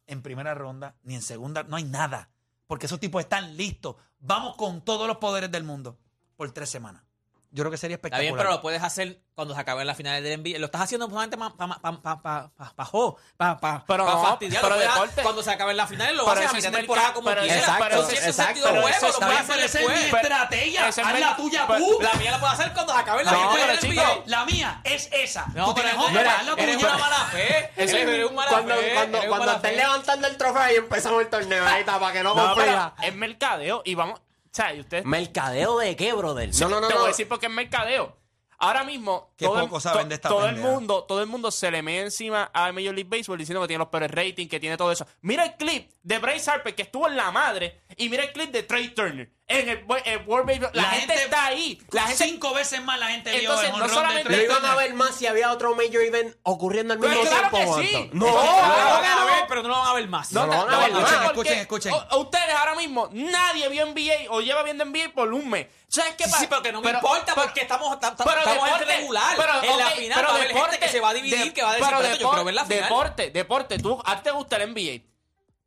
en 0.08 0.24
primera 0.24 0.56
ronda 0.56 0.96
ni 1.04 1.14
en 1.14 1.22
segunda. 1.22 1.62
No 1.64 1.76
hay 1.76 1.84
nada. 1.84 2.30
Porque 2.66 2.88
esos 2.88 3.00
tipos 3.00 3.22
están 3.22 3.56
listos. 3.58 3.96
Vamos 4.20 4.56
con 4.56 4.82
todos 4.84 5.08
los 5.08 5.18
poderes 5.18 5.52
del 5.52 5.64
mundo 5.64 6.00
por 6.36 6.52
tres 6.52 6.70
semanas. 6.70 7.04
Yo 7.52 7.64
creo 7.64 7.72
que 7.72 7.78
sería 7.78 7.96
Está 7.96 8.10
espectacular. 8.10 8.22
bien, 8.34 8.38
pero 8.38 8.52
lo 8.52 8.62
puedes 8.62 8.84
hacer 8.84 9.24
cuando 9.34 9.56
se 9.56 9.60
acaben 9.62 9.88
las 9.88 9.98
finales 9.98 10.24
del 10.24 10.40
NBA. 10.40 10.60
Lo 10.60 10.66
estás 10.68 10.82
haciendo 10.82 11.08
solamente 11.10 11.36
para 11.36 11.50
pa, 11.56 11.68
pa, 11.68 12.00
pa, 12.00 12.22
pa, 12.22 12.52
pa, 12.56 12.74
pa, 12.76 12.86
jo, 12.86 13.18
pa, 13.38 13.58
pa, 13.60 13.84
Pero 13.88 14.06
pa 14.06 14.12
no, 14.14 14.24
fastidiar. 14.24 14.62
pero 14.62 14.78
deporte. 14.78 15.22
Cuando 15.24 15.42
se 15.42 15.50
acaben 15.52 15.76
las 15.76 15.90
finales 15.90 16.16
lo 16.16 16.30
haces 16.30 16.54
a 16.54 16.58
es 16.58 16.64
de 16.64 16.70
temporada 16.70 17.08
mercado, 17.08 17.14
como 17.24 17.30
pero 17.30 17.42
quieras. 17.42 17.60
exacto, 17.64 17.86
pero 17.90 18.06
si 18.06 18.16
ese 18.18 18.30
exacto. 18.30 18.60
Pero 18.62 18.82
juego, 18.82 18.88
ese 18.90 19.02
lo 19.02 19.08
Está 19.10 19.26
puedes 19.26 19.48
bien, 19.48 19.52
hacer 19.52 19.56
pero 19.56 19.66
esa 19.66 19.80
es 19.80 19.88
mi 19.88 19.94
después. 20.04 20.22
estrategia. 20.24 20.88
Haz 20.88 20.98
la 21.20 21.36
tuya 21.38 21.66
pero- 21.68 21.80
tú. 21.80 21.98
La 22.02 22.14
mía 22.14 22.32
la 22.32 22.40
puedes 22.40 22.54
hacer 22.60 22.74
cuando 22.74 22.94
se 22.94 23.00
acaben 23.00 23.26
las 23.26 23.34
No, 23.34 23.52
finales 23.52 23.82
del 23.82 23.90
chico, 23.90 24.02
NBA. 24.04 24.24
La 24.28 24.46
mía 24.46 24.82
es 24.84 25.10
esa. 25.12 25.46
No, 25.56 25.66
tú 25.70 25.74
pero 25.76 25.88
eres 25.88 25.98
una 26.78 26.98
mala 27.00 27.26
fe. 27.32 27.72
Eres 27.78 28.30
un 28.30 28.36
mala 28.36 28.50
cuando 28.52 28.76
fe. 28.76 29.28
cuando, 29.28 29.52
estén 29.54 29.76
levantando 29.76 30.28
el 30.28 30.38
trofeo 30.38 30.72
y 30.72 30.76
empezamos 30.76 31.22
el 31.22 31.30
torneo. 31.30 31.66
Ahí 31.66 31.80
está, 31.80 32.00
para 32.00 32.14
que 32.14 32.22
no, 32.22 32.36
confía. 32.36 32.94
es 33.02 33.16
mercadeo 33.16 33.82
y 33.86 33.96
vamos. 33.96 34.22
O 34.52 34.56
sea, 34.56 34.74
y 34.74 34.80
ustedes. 34.80 35.06
¿Mercadeo 35.06 35.78
de 35.78 35.96
qué, 35.96 36.12
brother? 36.14 36.54
Sí, 36.54 36.62
no, 36.64 36.70
no, 36.70 36.82
no. 36.82 36.88
Te 36.88 36.94
no. 36.94 37.00
voy 37.02 37.08
a 37.08 37.12
decir 37.12 37.28
porque 37.28 37.46
es 37.46 37.52
mercadeo. 37.52 38.18
Ahora 38.62 38.84
mismo, 38.84 39.32
Qué 39.38 39.46
todo, 39.46 39.56
el, 39.60 39.62
poco 39.70 39.80
saben 39.80 40.10
de 40.10 40.16
esta 40.16 40.28
todo 40.28 40.46
el 40.46 40.58
mundo, 40.58 41.06
todo 41.06 41.22
el 41.22 41.28
mundo 41.28 41.50
se 41.50 41.72
le 41.72 41.82
mete 41.82 42.02
encima 42.02 42.52
a 42.54 42.74
Major 42.74 42.94
League 42.94 43.08
Baseball 43.10 43.38
diciendo 43.38 43.62
que 43.62 43.68
tiene 43.70 43.80
los 43.80 43.88
peores 43.88 44.12
ratings, 44.12 44.50
que 44.50 44.60
tiene 44.60 44.76
todo 44.76 44.92
eso. 44.92 45.08
Mira 45.22 45.46
el 45.46 45.54
clip 45.56 45.90
de 46.04 46.20
Bryce 46.20 46.52
Harper 46.52 46.76
que 46.76 46.82
estuvo 46.82 47.08
en 47.08 47.16
la 47.16 47.32
madre 47.32 47.80
y 47.96 48.10
mira 48.10 48.24
el 48.26 48.34
clip 48.34 48.52
de 48.52 48.64
Trey 48.64 48.90
Turner 48.90 49.32
en 49.48 49.70
el, 49.70 49.86
el 50.04 50.18
World 50.28 50.46
Baseball. 50.46 50.72
La, 50.74 50.84
gente, 50.90 51.14
está 51.14 51.46
ahí. 51.46 51.82
La 51.92 52.02
gente, 52.08 52.26
Cinco 52.26 52.54
veces 52.54 52.84
más 52.84 53.00
la 53.00 53.08
gente 53.08 53.32
vio 53.32 53.40
Entonces, 53.40 53.66
el 53.68 53.72
no 53.72 53.78
jonrón 53.78 53.90
de 53.90 53.96
solamente- 53.96 54.24
Trey 54.26 54.38
Lo 54.40 54.44
iban 54.44 54.58
Turner. 54.58 54.72
a 54.72 54.76
ver 54.76 54.94
más 54.94 55.16
si 55.16 55.26
había 55.28 55.54
otro 55.54 55.74
major 55.76 56.02
event 56.02 56.36
ocurriendo 56.44 56.96
al 56.96 57.00
Pues 57.00 57.12
mismo 57.12 57.30
claro 57.30 57.50
tiempo. 57.52 57.78
que 57.78 57.88
sí. 57.88 57.94
Juanto. 57.94 58.16
No, 58.18 58.26
No, 58.26 58.40
a 58.42 59.16
no. 59.16 59.29
Pero 59.50 59.62
no 59.64 59.70
lo 59.70 59.78
van 59.80 59.88
a 59.88 59.94
ver 59.94 60.08
más. 60.08 60.32
No, 60.32 60.46
no, 60.48 60.66
no, 60.66 60.70
no, 60.70 60.80
decir 60.80 60.98
escuchen, 61.00 61.24
escuchen, 61.26 61.60
escuchen. 61.60 61.94
O- 62.12 62.20
ustedes 62.20 62.56
ahora 62.56 62.76
mismo, 62.76 63.10
nadie 63.12 63.68
vio 63.70 63.86
NBA 63.88 64.30
o 64.30 64.40
lleva 64.42 64.64
viendo 64.64 64.86
NBA 64.86 65.10
por 65.14 65.34
un 65.34 65.50
mes. 65.50 65.68
¿Sabes 65.88 66.14
qué 66.16 66.26
pasa? 66.26 66.38
sí, 66.40 66.48
pero 66.48 66.62
que 66.62 66.72
no 66.72 66.80
me 66.82 66.86
Pero- 66.88 67.00
importa 67.00 67.34
pero- 67.34 67.48
porque 67.48 67.62
estamos, 67.62 67.92
estamos 67.94 68.20
en 68.20 68.54
deporte- 68.54 68.86
regular. 68.86 69.36
pero, 69.36 69.64
en 69.64 69.78
la 69.80 69.88
ok, 69.88 69.94
final 69.96 70.16
pero 70.20 70.28
va 70.28 70.34
a 70.34 70.38
haber 70.38 70.48
deporte- 70.50 70.72
gente 70.72 70.86
que 70.86 70.92
se 70.92 71.00
va 71.02 71.10
a 71.10 71.14
dividir, 71.14 71.44
de- 71.46 71.54
que 71.54 71.62
va 71.64 71.70
a 71.72 71.74
decir, 71.74 71.86
pero 71.88 71.98
"Espérate, 72.00 72.22
yo 72.24 72.30
quiero 72.30 72.46
ver 72.46 72.54
la 72.54 72.66
final. 72.66 72.84
Deporte, 72.84 73.30
deporte. 73.32 73.80
Tú, 73.80 74.02
a 74.06 74.16
ti 74.18 74.22
te 74.24 74.32
gusta 74.32 74.56
el 74.58 74.62
NBA. 74.74 75.04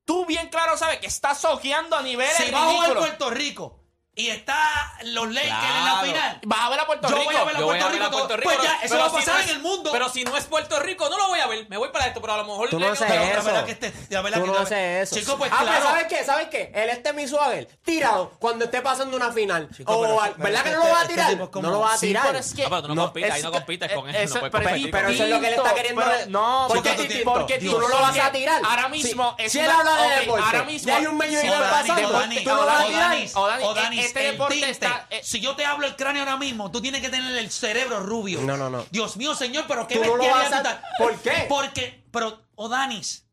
Tú 0.05 0.25
bien 0.27 0.49
claro 0.49 0.77
sabes 0.77 0.99
que 0.99 1.07
estás 1.07 1.41
sojeando 1.41 1.97
a 1.97 2.03
niveles 2.03 2.35
Si 2.37 2.51
va 2.51 2.63
a 2.63 2.73
jugar. 2.73 2.95
Puerto 2.97 3.31
Rico 3.31 3.79
y 4.15 4.29
está 4.29 4.93
los 5.05 5.27
Lakers 5.33 5.49
en 5.49 5.85
la 5.85 5.91
Claro. 5.93 6.07
final. 6.07 6.41
Vas 6.45 6.61
a 6.61 6.69
ver 6.69 6.81
a 6.81 6.87
Puerto 6.87 7.09
Yo 7.09 7.15
Rico. 7.17 7.25
voy 7.25 7.35
a 7.37 7.45
ver 7.45 7.57
a 7.57 7.59
Yo 7.59 7.65
voy 7.65 7.79
Puerto 7.79 7.87
a 7.87 7.89
ver 7.93 8.03
a 8.03 8.05
Rico. 8.05 8.19
Puerto 8.19 8.37
Rico. 8.37 8.51
Pues 8.53 8.63
ya, 8.63 8.79
eso 8.83 8.99
va 8.99 9.07
a 9.07 9.09
si 9.09 9.15
pasar 9.17 9.35
no 9.35 9.41
en 9.41 9.45
es- 9.47 9.51
el 9.53 9.59
mundo. 9.63 9.91
Pero 9.91 10.09
si 10.11 10.25
no 10.25 10.37
es 10.37 10.45
Puerto 10.45 10.81
Rico, 10.81 11.09
no 11.09 11.17
lo 11.17 11.29
voy 11.29 11.41
a 11.41 11.47
ver. 11.47 11.67
Me 11.71 11.79
voy 11.79 11.89
para 11.89 12.07
esto, 12.09 12.21
pero 12.21 12.35
a 12.35 12.37
lo 12.37 12.45
mejor. 12.45 12.69
Tú 12.69 12.79
no 12.79 12.85
le- 12.87 12.93
haces 12.93 13.07
Pero 13.09 13.23
la 13.25 13.31
eso. 13.33 13.43
verdad 13.45 13.65
que 13.65 13.73
este- 13.73 13.93
la 14.11 14.21
verdad 14.21 14.39
Tú 14.41 14.45
que- 14.45 14.53
no 14.53 14.59
haces 14.59 15.09
eso. 15.09 15.17
Chico, 15.19 15.39
pues 15.39 15.51
ah, 15.51 15.57
pero 15.61 15.71
claro. 15.71 15.87
¿sabes 15.87 16.07
qué? 16.09 16.25
¿Sabes 16.25 16.49
qué? 16.49 16.71
El 16.75 16.91
este 16.91 17.13
mi 17.15 17.27
Swagger, 17.27 17.67
tíralo 17.85 18.33
cuando 18.39 18.67
esté 18.67 18.83
pasando 18.83 19.17
una 19.17 19.33
final. 19.33 19.69
Chico, 19.75 19.91
o, 19.97 20.03
pero- 20.03 20.21
al- 20.21 20.33
pero 20.33 20.43
¿Verdad 20.45 20.63
que 20.63 20.71
que 20.71 20.77
no 20.77 20.85
lo 20.85 20.91
va 20.93 20.99
a 20.99 21.03
este- 21.03 21.15
tirar? 21.15 21.25
este 21.27 21.33
tipo 21.37 21.45
es 21.45 21.51
como- 21.51 21.69
no 21.69 21.73
lo 21.73 21.81
va 21.81 21.93
a 21.95 21.97
Sí, 21.97 22.07
tirar. 22.09 22.27
pero 22.27 22.39
es 22.39 22.55
que- 22.55 22.63
No, 22.65 22.69
pero 22.69 22.83
tú 22.83 22.89
no, 22.89 22.95
No, 22.95 23.03
compites, 23.05 23.31
ahí 23.33 23.39
es- 23.39 23.45
no 23.45 23.53
compites 23.53 23.93
con 23.93 24.09
eso. 24.11 24.19
eso- 24.19 24.35
No 24.35 24.41
puedes 24.41 24.53
pero- 24.53 24.63
competir 24.65 24.91
pero 24.91 25.05
con 25.07 25.15
eso 25.15 25.25
es 25.25 25.31
lo 25.31 25.41
que 25.41 25.47
él 25.49 25.55
está 25.55 25.75
queriendo 25.75 26.03
Pero- 26.03 26.19
de- 26.19 26.27
no, 26.27 26.65
¿Por 26.69 26.77
porque, 26.77 27.59
tú 27.59 27.79
no 27.81 27.89
lo 27.89 27.99
vas 28.01 28.19
a 28.19 28.31
tirar. 28.31 28.63
Ahora 28.63 28.85
Si- 28.85 28.91
mismo 28.91 29.35
es 29.39 29.53
si 29.53 29.59
él 29.59 29.65
una- 29.67 29.79
habla 29.79 29.97
de 29.97 30.07
ok, 30.07 30.21
deporte, 30.21 30.45
ahora 30.45 30.63
mismo 30.65 30.87
ya 30.89 30.97
hay 30.99 31.07
un 31.07 31.17
medio 31.17 31.33
y 31.33 31.41
O 31.41 31.45
medio 31.47 31.61
Dani, 31.61 31.89
pasando, 31.89 32.09
o 32.09 32.13
Dani, 32.13 32.37
tú 32.45 32.51
no 32.51 32.57
lo 32.57 32.67
vas 32.67 32.77
a 32.81 32.83
o 32.85 32.87
tirar. 32.89 33.03
Dani, 33.11 33.31
O 33.35 33.47
Dani, 33.47 33.65
o 33.65 33.75
Dani, 33.75 34.02
este 34.07 34.27
el 34.27 34.33
deporte 34.33 34.55
tinte. 34.55 34.71
está- 34.71 35.07
eh, 35.11 35.21
Si 35.23 35.41
yo 35.41 35.55
te 35.57 35.65
hablo 35.65 35.87
el 35.87 35.97
cráneo 35.97 36.23
ahora 36.23 36.37
mismo, 36.37 36.71
tú 36.71 36.81
tienes 36.81 37.01
que 37.01 37.09
tener 37.09 37.37
el 37.37 37.51
cerebro 37.51 38.01
rubio. 38.01 38.41
No, 38.43 38.57
no, 38.57 38.69
no. 38.71 38.85
Dios 38.91 39.17
mío, 39.17 39.35
señor, 39.35 39.65
pero 39.69 39.87
qué 39.87 39.95
Tú 39.97 40.01
no 40.05 40.17
lo 40.17 40.23
bestialidad 40.25 40.65
vas 40.65 40.75
a- 40.75 40.83
¿Por 40.99 41.19
qué? 41.21 41.47
Porque, 41.49 42.05
pero, 42.11 42.43
Odanis, 42.55 43.27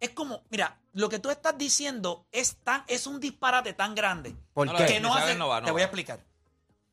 es 0.00 0.10
como, 0.10 0.42
mira, 0.50 0.78
lo 0.92 1.08
que 1.08 1.18
tú 1.18 1.30
estás 1.30 1.56
diciendo 1.56 2.26
es 2.32 2.56
tan, 2.62 2.84
es 2.86 3.06
un 3.06 3.18
disparate 3.20 3.72
tan 3.72 3.94
grande 3.94 4.36
¿Por 4.52 4.66
No, 4.66 4.76
qué? 4.76 4.86
que 4.86 5.00
no 5.00 5.14
hace. 5.14 5.34
no 5.36 5.48
va, 5.48 5.60
no 5.60 5.66
te 5.66 5.72
voy 5.72 5.82
a 5.82 5.86
explicar. 5.86 6.24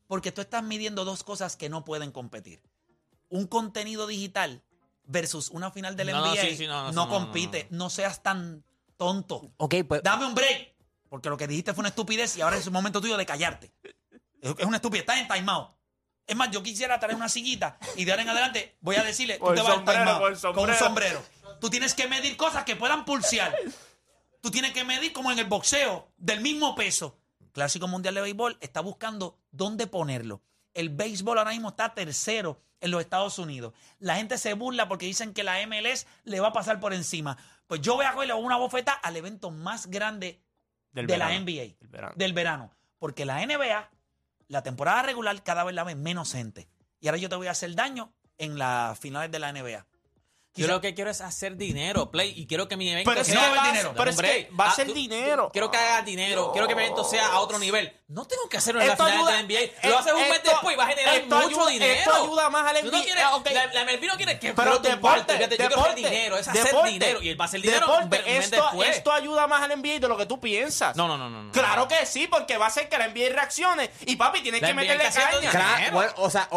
Porque 0.08 0.32
tú 0.32 0.42
estás 0.42 0.64
midiendo 0.64 1.06
dos 1.06 1.24
cosas 1.24 1.56
que 1.56 1.70
no 1.70 1.84
pueden 1.86 2.12
competir. 2.12 2.62
Un 3.30 3.46
contenido 3.46 4.08
digital 4.08 4.64
versus 5.04 5.50
una 5.50 5.70
final 5.72 5.96
del 5.96 6.10
NBA 6.10 6.36
sí, 6.42 6.56
sí, 6.58 6.68
no, 6.68 6.74
no, 6.74 6.84
no 6.86 6.92
no, 6.92 7.06
no, 7.06 7.10
compite. 7.10 7.68
No, 7.72 7.90
seas 7.90 8.24
tan 8.24 8.64
tonto. 8.98 9.52
Ok, 9.58 9.76
pues. 9.88 10.02
Dame 10.04 10.26
un 10.26 10.34
break. 10.36 10.74
Porque 11.10 11.30
lo 11.30 11.38
que 11.38 11.48
dijiste 11.48 11.74
fue 11.74 11.82
una 11.82 11.90
estupidez 11.90 12.38
y 12.38 12.42
ahora 12.42 12.58
es 12.58 12.68
un 12.68 12.74
momento 12.74 13.02
tuyo 13.02 13.18
de 13.18 13.26
callarte. 13.26 13.74
Es 14.42 14.66
una 14.66 14.78
estupidez. 14.78 15.02
Estás 15.02 15.20
en 15.20 15.28
timeout. 15.28 15.72
Es 16.26 16.36
más, 16.36 16.52
yo 16.52 16.62
quisiera 16.62 17.00
traer 17.00 17.16
una 17.16 17.28
sillita 17.28 17.80
y 17.96 18.06
de 18.06 18.12
ahora 18.12 18.22
en 18.22 18.30
adelante 18.30 18.78
voy 18.82 18.98
a 18.98 19.04
decirle, 19.04 19.40
tú 19.40 19.46
te 19.48 19.60
el 19.60 19.64
vas 19.64 19.74
sombrero, 19.74 20.20
con 20.20 20.34
el 20.34 20.40
con 20.40 20.70
un 20.70 20.76
sombrero. 20.76 20.78
sombrero. 20.78 21.24
Tú 21.60 21.70
tienes 21.72 21.96
que 21.96 22.08
medir 22.08 22.38
cosas 22.38 22.64
que 22.64 22.76
puedan 22.76 23.04
pulsear. 23.04 23.56
Tú 24.40 24.52
tienes 24.52 24.72
que 24.72 24.86
medir 24.86 25.12
como 25.12 25.32
en 25.32 25.40
el 25.40 25.46
boxeo, 25.46 26.12
del 26.18 26.42
mismo 26.42 26.76
peso. 26.76 27.20
Clásico 27.52 27.88
Mundial 27.88 28.14
de 28.14 28.22
Béisbol 28.22 28.58
está 28.62 28.82
buscando 28.82 29.40
dónde 29.52 29.88
ponerlo. 29.88 30.44
El 30.74 30.90
béisbol 30.90 31.40
ahora 31.40 31.52
mismo 31.52 31.70
está 31.70 31.94
tercero 31.94 32.62
en 32.80 32.92
los 32.92 33.02
Estados 33.02 33.40
Unidos. 33.40 33.74
La 33.98 34.16
gente 34.16 34.38
se 34.38 34.54
burla 34.54 34.88
porque 34.88 35.08
dicen 35.08 35.34
que 35.34 35.44
la 35.44 35.66
MLS 35.68 36.06
le 36.24 36.40
va 36.40 36.50
a 36.50 36.54
pasar 36.54 36.80
por 36.80 36.94
encima. 36.94 37.38
Pues 37.68 37.82
yo 37.82 37.96
voy 37.96 38.06
a 38.06 38.14
cogerle 38.14 38.36
una 38.36 38.56
bofeta 38.56 38.94
al 38.94 39.18
evento 39.18 39.52
más 39.52 39.88
grande 39.88 40.42
Del 40.92 41.08
de 41.08 41.18
la 41.18 41.28
verano. 41.28 41.46
NBA, 41.46 41.78
Del 41.80 41.90
verano. 41.90 42.14
del 42.16 42.34
verano. 42.34 42.72
Porque 42.98 43.26
la 43.26 43.46
NBA, 43.46 43.90
la 44.48 44.64
temporada 44.64 45.04
regular, 45.04 45.42
cada 45.44 45.64
vez 45.64 45.76
la 45.76 45.84
ven 45.84 46.02
menos 46.02 46.34
gente. 46.34 46.68
Y 47.00 47.08
ahora 47.08 47.18
yo 47.18 47.30
te 47.30 47.36
voy 47.36 47.48
a 47.48 47.52
hacer 47.52 47.76
daño 47.76 48.14
en 48.38 48.58
las 48.58 49.00
finales 49.00 49.32
de 49.32 49.40
la 49.40 49.52
NBA. 49.54 49.86
Yo 50.56 50.68
lo 50.68 50.82
que 50.82 50.94
quiero 50.94 51.10
es 51.12 51.22
hacer 51.22 51.56
dinero, 51.56 52.12
Play, 52.12 52.34
y 52.36 52.46
quiero 52.48 52.68
que 52.68 52.76
mi 52.76 52.90
evento 52.90 53.10
Pero 53.10 53.22
es 53.22 53.28
sea... 53.28 53.40
que 53.52 53.56
va 53.58 53.64
dinero. 53.68 53.94
es 54.06 54.18
que 54.18 54.50
va 54.60 54.66
a 54.66 54.70
Ah, 54.72 54.74
ser 54.74 54.94
dinero. 54.94 55.50
Quiero 55.54 55.72
que 55.72 55.78
hagas 55.78 56.04
dinero, 56.06 56.52
quiero 56.52 56.68
que 56.68 56.76
mi 56.76 56.82
evento 56.84 57.04
sea 57.04 57.28
a 57.28 57.40
otro 57.40 57.60
nivel. 57.60 57.96
No 58.08 58.26
tengo 58.26 58.50
que 58.50 58.58
hacerlo 58.58 58.82
en 58.82 58.88
la 58.88 58.94
Esto 58.94 59.06
final 59.06 59.20
ayuda- 59.20 59.32
de 59.32 59.38
la 59.38 59.44
NBA. 59.44 59.60
eh, 59.60 59.90
Lo 59.90 60.00
haces 60.00 60.14
un 60.14 60.22
mes 60.22 60.32
esto- 60.38 60.50
después 60.50 60.74
y 60.74 60.78
vas 60.78 60.88
a 60.88 60.90
generar 60.90 61.16
esto 61.16 61.36
mucho 61.36 61.48
ayuda- 61.48 61.68
dinero. 61.70 61.94
esto 61.94 62.14
ayuda 62.24 62.50
más 62.50 62.68
al 62.68 62.80
Tú 62.82 62.86
no 62.92 62.98
NBA. 62.98 63.04
quieres, 63.04 63.24
la, 63.54 63.74
la 63.74 63.82
MLB 63.86 64.08
no 64.08 64.16
quiere 64.18 64.40
que 64.40 64.54
Pero 64.54 64.56
pero 64.56 64.80
deporte, 64.80 65.34
fíjate, 65.34 65.50
yo 65.52 65.58
quiero 65.58 65.70
deporte, 65.70 65.90
hacer 65.92 66.10
dinero, 66.12 66.38
es 66.40 66.48
hacer 66.48 66.64
deporte, 66.66 66.90
dinero. 66.90 67.22
Y 67.22 67.30
él 67.30 67.40
va 67.40 67.46
a 67.46 67.48
hacer 67.48 67.62
dinero 67.62 67.80
deporte, 67.88 68.04
un 68.04 68.10
mes 68.10 68.44
esto, 68.46 68.56
después. 68.64 68.90
esto 68.90 69.12
ayuda 69.12 69.48
más 69.48 69.62
al 69.62 69.72
NBA 69.80 70.00
de 70.00 70.08
lo 70.08 70.18
que 70.18 70.26
tú 70.26 70.40
piensas. 70.40 70.96
No, 70.96 71.08
no, 71.08 71.18
no, 71.18 71.30
no. 71.30 71.44
no. 71.44 71.52
Claro 71.52 71.88
que 71.88 72.06
sí, 72.08 72.28
porque 72.28 72.58
va 72.58 72.66
a 72.66 72.68
hacer 72.70 72.90
que 72.90 72.98
la 72.98 73.06
NBA 73.08 73.30
reaccione. 73.30 73.92
Y 74.08 74.16
papi, 74.16 74.42
tienes 74.42 74.62
La 74.62 74.68
que 74.70 74.74
NBA 74.74 74.82
meterle 74.82 75.04
caña. 75.14 75.52
Claro, 75.52 75.92
bueno, 75.94 76.12
o, 76.18 76.30
sea, 76.32 76.48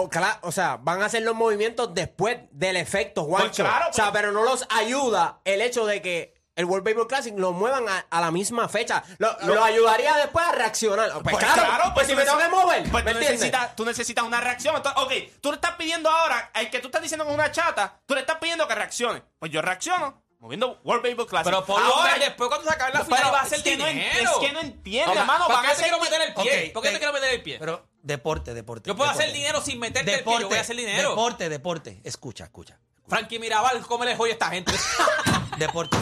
o, 0.42 0.52
sea, 0.52 0.78
van 0.80 1.02
a 1.02 1.06
hacer 1.06 1.22
los 1.22 1.34
movimientos 1.34 1.92
después 1.94 2.38
del 2.50 2.76
efecto, 2.78 3.24
Juancho. 3.24 3.62
claro, 3.62 3.81
o 3.88 3.92
sea, 3.92 4.04
pues- 4.10 4.20
pero 4.20 4.32
no 4.32 4.44
los 4.44 4.66
ayuda 4.70 5.40
el 5.44 5.60
hecho 5.60 5.86
de 5.86 6.02
que 6.02 6.34
el 6.54 6.66
World 6.66 6.84
Baseball 6.84 7.06
Classic 7.06 7.34
lo 7.38 7.52
muevan 7.52 7.88
a, 7.88 8.06
a 8.10 8.20
la 8.20 8.30
misma 8.30 8.68
fecha. 8.68 9.02
Lo, 9.18 9.34
lo 9.42 9.64
ayudaría 9.64 10.14
después 10.18 10.44
a 10.46 10.52
reaccionar. 10.52 11.10
Pues, 11.22 11.36
claro, 11.38 11.94
pues, 11.94 12.06
si 12.06 12.12
tú 12.12 12.18
me 12.18 12.24
tengo 12.24 12.38
que 12.38 12.48
mover, 12.48 12.90
Pues 12.90 13.04
¿me 13.04 13.12
tú 13.14 13.18
necesitas, 13.20 13.74
tú 13.74 13.84
necesitas 13.86 14.22
una 14.24 14.38
reacción. 14.40 14.76
Entonces, 14.76 15.02
ok, 15.02 15.12
tú 15.40 15.50
le 15.50 15.54
estás 15.54 15.76
pidiendo 15.76 16.10
ahora, 16.10 16.50
el 16.54 16.68
que 16.70 16.80
tú 16.80 16.88
estás 16.88 17.00
diciendo 17.00 17.24
con 17.24 17.32
una 17.34 17.50
chata, 17.50 18.00
tú 18.04 18.14
le 18.14 18.20
estás 18.20 18.36
pidiendo 18.36 18.68
que 18.68 18.74
reaccione. 18.74 19.22
Pues 19.38 19.50
yo 19.50 19.62
reacciono 19.62 20.22
moviendo 20.40 20.78
World 20.84 21.02
Baseball 21.04 21.26
Classic. 21.26 21.44
Pero 21.52 21.64
por 21.64 21.80
ahora, 21.82 22.18
después 22.18 22.48
cuando 22.48 22.68
se 22.68 22.74
acabe 22.74 22.92
la 22.92 23.04
final 23.04 23.32
va 23.32 23.40
a 23.40 23.44
es 23.44 23.48
ser 23.48 23.62
que 23.62 23.76
no 23.78 23.86
es 23.86 24.28
que 24.40 24.52
no 24.52 24.60
entiende, 24.60 25.10
Ok, 25.10 25.16
hermano, 25.18 25.46
¿Por 25.46 25.62
qué 25.62 25.68
te 25.74 25.82
quiero 25.84 26.00
meter 26.00 26.20
el 26.20 26.34
pie? 26.34 26.70
¿Por 26.74 26.82
qué 26.82 26.90
te 26.90 26.98
quiero 26.98 27.12
meter 27.14 27.30
el 27.32 27.42
pie? 27.42 27.56
Pero 27.60 27.86
deporte, 28.02 28.52
deporte. 28.52 28.88
Yo 28.88 28.96
puedo 28.96 29.08
deporte. 29.08 29.24
hacer 29.24 29.34
dinero 29.34 29.62
sin 29.62 29.78
meterte 29.78 30.14
el 30.16 30.24
pie. 30.24 30.40
Yo 30.40 30.48
voy 30.48 30.58
a 30.58 30.60
hacer 30.60 30.76
dinero. 30.76 31.10
Deporte, 31.10 31.48
deporte. 31.48 32.00
Escucha, 32.04 32.44
escucha. 32.44 32.78
Frankie 33.06 33.38
Mirabal, 33.38 33.80
¿cómo 33.86 34.04
les 34.04 34.18
oye 34.18 34.32
a 34.32 34.34
esta 34.34 34.50
gente? 34.50 34.72
Deporte. 35.58 35.96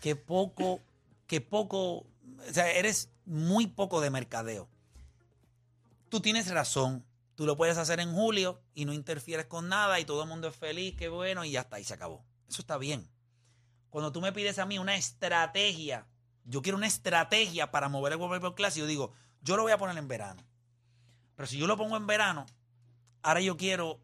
que 0.00 0.16
poco, 0.16 0.80
que 1.26 1.40
poco, 1.40 1.98
o 1.98 2.06
sea, 2.52 2.70
eres 2.70 3.10
muy 3.26 3.66
poco 3.66 4.00
de 4.00 4.10
mercadeo. 4.10 4.68
Tú 6.08 6.20
tienes 6.20 6.50
razón. 6.50 7.04
Tú 7.34 7.46
lo 7.46 7.56
puedes 7.56 7.78
hacer 7.78 7.98
en 7.98 8.12
julio 8.12 8.60
y 8.74 8.84
no 8.84 8.92
interfieres 8.92 9.46
con 9.46 9.68
nada 9.68 9.98
y 9.98 10.04
todo 10.04 10.22
el 10.22 10.28
mundo 10.28 10.46
es 10.46 10.54
feliz, 10.54 10.94
qué 10.96 11.08
bueno, 11.08 11.44
y 11.44 11.50
ya 11.50 11.62
está, 11.62 11.80
y 11.80 11.84
se 11.84 11.94
acabó. 11.94 12.24
Eso 12.48 12.62
está 12.62 12.78
bien. 12.78 13.08
Cuando 13.90 14.12
tú 14.12 14.20
me 14.20 14.32
pides 14.32 14.60
a 14.60 14.66
mí 14.66 14.78
una 14.78 14.94
estrategia, 14.94 16.06
yo 16.44 16.62
quiero 16.62 16.78
una 16.78 16.86
estrategia 16.86 17.72
para 17.72 17.88
mover 17.88 18.12
el 18.12 18.18
World 18.18 18.34
Baseball 18.34 18.54
Classic, 18.54 18.80
yo 18.80 18.86
digo, 18.86 19.12
yo 19.42 19.56
lo 19.56 19.64
voy 19.64 19.72
a 19.72 19.78
poner 19.78 19.98
en 19.98 20.06
verano. 20.06 20.44
Pero 21.34 21.46
si 21.48 21.58
yo 21.58 21.66
lo 21.66 21.76
pongo 21.76 21.96
en 21.96 22.06
verano, 22.06 22.46
ahora 23.22 23.40
yo 23.40 23.56
quiero 23.56 23.98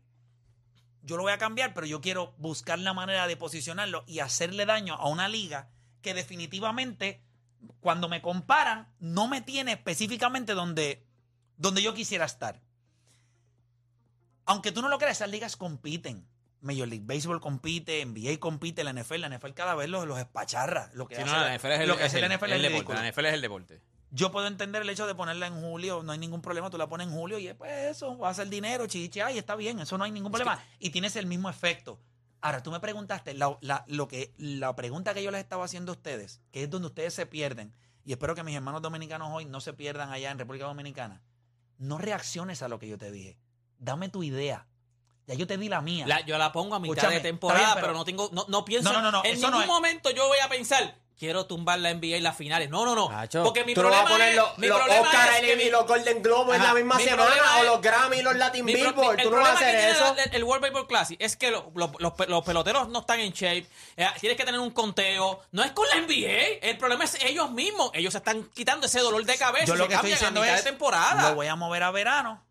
yo 1.02 1.16
lo 1.16 1.23
voy 1.23 1.33
a 1.33 1.38
cambiar, 1.38 1.73
pero 1.75 1.87
yo 1.87 2.00
quiero 2.00 2.35
buscar 2.38 2.78
la 2.78 2.92
manera 2.95 3.26
de 3.26 3.37
posicionarlo 3.37 4.04
y 4.07 4.19
hacerle 4.21 4.66
daño 4.66 4.95
a 4.95 5.09
una 5.09 5.28
liga 5.28 5.69
que 6.02 6.14
definitivamente, 6.14 7.21
cuando 7.80 8.09
me 8.09 8.23
comparan, 8.23 8.88
no 9.00 9.28
me 9.28 9.40
tiene 9.40 9.73
específicamente 9.73 10.54
donde, 10.54 11.04
donde 11.57 11.83
yo 11.83 11.95
quisiera 11.95 12.25
estar. 12.25 12.61
Aunque 14.47 14.73
tú 14.73 14.83
no 14.83 14.88
lo 14.88 14.99
creas, 14.99 15.19
esas 15.19 15.30
ligas 15.30 15.57
compiten. 15.57 16.26
Major 16.62 16.88
League 16.88 17.04
Baseball 17.07 17.40
compite, 17.40 18.04
NBA 18.04 18.38
compite, 18.38 18.85
la 18.85 18.92
NFL, 18.92 19.21
la 19.21 19.28
NFL 19.30 19.52
cada 19.54 19.75
vez 19.75 19.88
los, 19.88 20.07
los 20.07 20.19
espacharra. 20.19 20.90
Lo 20.92 21.07
que 21.09 21.16
Sí, 21.16 21.23
hace 21.23 21.30
no, 21.33 21.38
la- 21.40 21.54
NFL 21.57 21.66
es 21.73 21.80
el, 21.80 21.88
lo 21.88 21.97
que 21.97 22.02
es 22.04 22.09
hace 22.09 22.19
el- 22.21 22.28
la 22.28 22.35
NFL 22.37 22.45
el 22.45 22.52
es 22.52 22.62
deporte. 22.62 22.69
ridículo. 22.76 22.99
La 23.00 23.09
NFL 23.11 23.26
es 23.26 23.35
el 23.35 23.40
deporte. 23.40 23.80
Yo 24.12 24.33
puedo 24.33 24.47
entender 24.49 24.83
el 24.83 24.90
hecho 24.90 25.07
de 25.07 25.14
ponerla 25.14 25.47
en 25.47 25.61
julio, 25.61 26.02
no 26.02 26.11
hay 26.12 26.19
ningún 26.19 26.43
problema, 26.43 26.69
tú 26.71 26.76
la 26.79 26.88
pones 26.88 27.07
en 27.07 27.12
julio 27.14 27.38
y 27.38 27.52
pues 27.55 27.71
eso, 27.97 28.19
va 28.19 28.31
a 28.31 28.35
ser 28.35 28.49
dinero, 28.49 28.87
chiche, 28.87 29.23
ay, 29.23 29.38
está 29.38 29.55
bien, 29.55 29.79
eso 29.79 29.97
no 29.97 30.05
hay 30.05 30.11
ningún 30.11 30.33
problema. 30.33 30.62
Y 30.81 30.90
tienes 30.90 31.14
el 31.17 31.26
mismo 31.26 31.49
efecto. 31.49 32.00
Ahora, 32.40 32.62
tú 32.62 32.71
me 32.73 32.81
preguntaste, 32.81 33.35
la, 33.35 33.57
la- 33.61 33.85
lo 33.87 34.09
que, 34.09 34.33
la 34.38 34.75
pregunta 34.75 35.14
que 35.14 35.23
yo 35.23 35.31
les 35.31 35.40
estaba 35.40 35.64
haciendo 35.64 35.93
a 35.93 35.95
ustedes, 35.95 36.40
que 36.50 36.62
es 36.64 36.71
donde 36.71 36.88
ustedes 36.88 37.14
se 37.14 37.26
pierden, 37.26 37.73
y 38.05 38.12
espero 38.12 38.35
que 38.35 38.43
mis 38.43 38.57
hermanos 38.57 38.83
dominicanos 38.83 39.29
hoy 39.33 39.45
no 39.45 39.61
se 39.61 39.75
pierdan 39.75 40.11
allá 40.11 40.31
en 40.31 40.38
República 40.38 40.64
Dominicana, 40.64 41.23
no 41.79 41.99
reacciones 41.99 42.62
a 42.62 42.69
lo 42.69 42.79
que 42.79 42.88
yo 42.88 42.99
te 42.99 43.11
dije. 43.12 43.38
Dame 43.79 44.09
tu 44.09 44.23
idea. 44.23 44.67
Ya 45.26 45.35
yo 45.35 45.47
te 45.47 45.57
di 45.57 45.69
la 45.69 45.81
mía. 45.83 46.07
La- 46.09 46.25
yo 46.26 46.37
la 46.38 46.50
pongo 46.50 46.75
a 46.75 46.81
mitad 46.81 46.97
Escúchame, 46.97 47.14
de 47.17 47.21
temporada, 47.21 47.61
bien, 47.61 47.75
pero, 47.75 47.87
pero- 47.88 47.99
no 47.99 48.05
tengo, 48.05 48.31
no, 48.33 48.47
no 48.49 48.64
pienso. 48.64 48.93
No, 48.93 49.00
no, 49.12 49.23
en 49.25 49.40
no 49.40 49.50
ningún 49.50 49.67
momento 49.69 50.11
yo 50.11 50.26
voy 50.26 50.38
a 50.45 50.49
pensar, 50.49 50.97
quiero 51.21 51.45
tumbar 51.45 51.79
la 51.79 51.93
NBA 51.93 52.17
y 52.17 52.21
las 52.21 52.35
finales. 52.35 52.71
No, 52.71 52.85
no, 52.87 52.95
no. 52.97 53.11
Nacho, 53.11 53.45
porque 53.45 53.62
mi 53.65 53.75
tú 53.75 53.83
no 53.83 53.91
vas 53.91 54.05
problema 54.05 54.09
a 54.09 54.19
poner 54.19 54.29
es, 54.31 54.37
los, 54.37 54.59
mi 54.59 54.67
los 54.69 54.79
problema 54.79 55.03
Oscar 55.03 55.29
es 55.35 55.41
que 55.41 55.67
y 55.67 55.71
los 55.71 55.87
Golden 55.87 56.23
Globes 56.23 56.57
en 56.57 56.62
la 56.65 56.75
misma 56.75 56.95
mi 56.97 57.05
semana, 57.05 57.25
problema 57.27 57.57
o 57.57 57.59
es- 57.61 57.67
los 57.67 57.81
Grammy 57.83 58.17
y 58.17 58.23
los 58.23 58.37
Latin 58.37 58.65
pro- 58.65 58.75
Billboard. 58.75 59.19
el 59.21 59.25
Tú 59.27 59.31
no 59.31 59.37
vas 59.37 59.50
a 59.50 59.55
problema 59.59 59.79
hacer 59.79 59.91
eso. 59.91 60.17
El, 60.17 60.35
el 60.37 60.45
World 60.45 60.62
Baseball 60.62 60.87
Classic 60.89 61.21
es 61.21 61.37
que 61.37 61.50
lo- 61.50 61.71
lo- 61.77 61.93
los, 61.99 62.12
pe- 62.15 62.27
los 62.27 62.43
peloteros 62.43 62.89
no 62.89 63.00
están 63.00 63.21
en 63.21 63.33
shape. 63.33 63.67
eh, 63.99 64.07
tienes 64.19 64.39
que 64.39 64.45
tener 64.47 64.59
un 64.59 64.71
conteo. 64.71 65.43
No 65.53 65.62
es 65.62 65.73
con 65.73 65.87
la 65.89 65.97
NBA. 66.00 66.59
El 66.67 66.79
problema 66.79 67.05
es 67.05 67.23
ellos 67.23 67.50
mismos. 67.50 67.91
Ellos 67.93 68.12
se 68.12 68.19
están 68.19 68.43
quitando 68.55 68.87
ese 68.87 69.00
dolor 69.00 69.23
de 69.25 69.37
cabeza. 69.37 69.67
yo 69.67 69.77
lo 69.77 69.87
que 69.89 69.95
estoy 69.95 70.11
diciendo 70.12 70.43
es, 70.43 70.65
temporada. 70.65 71.29
lo 71.29 71.35
voy 71.35 71.49
a 71.49 71.55
mover 71.55 71.83
a 71.83 71.91
verano, 71.91 72.43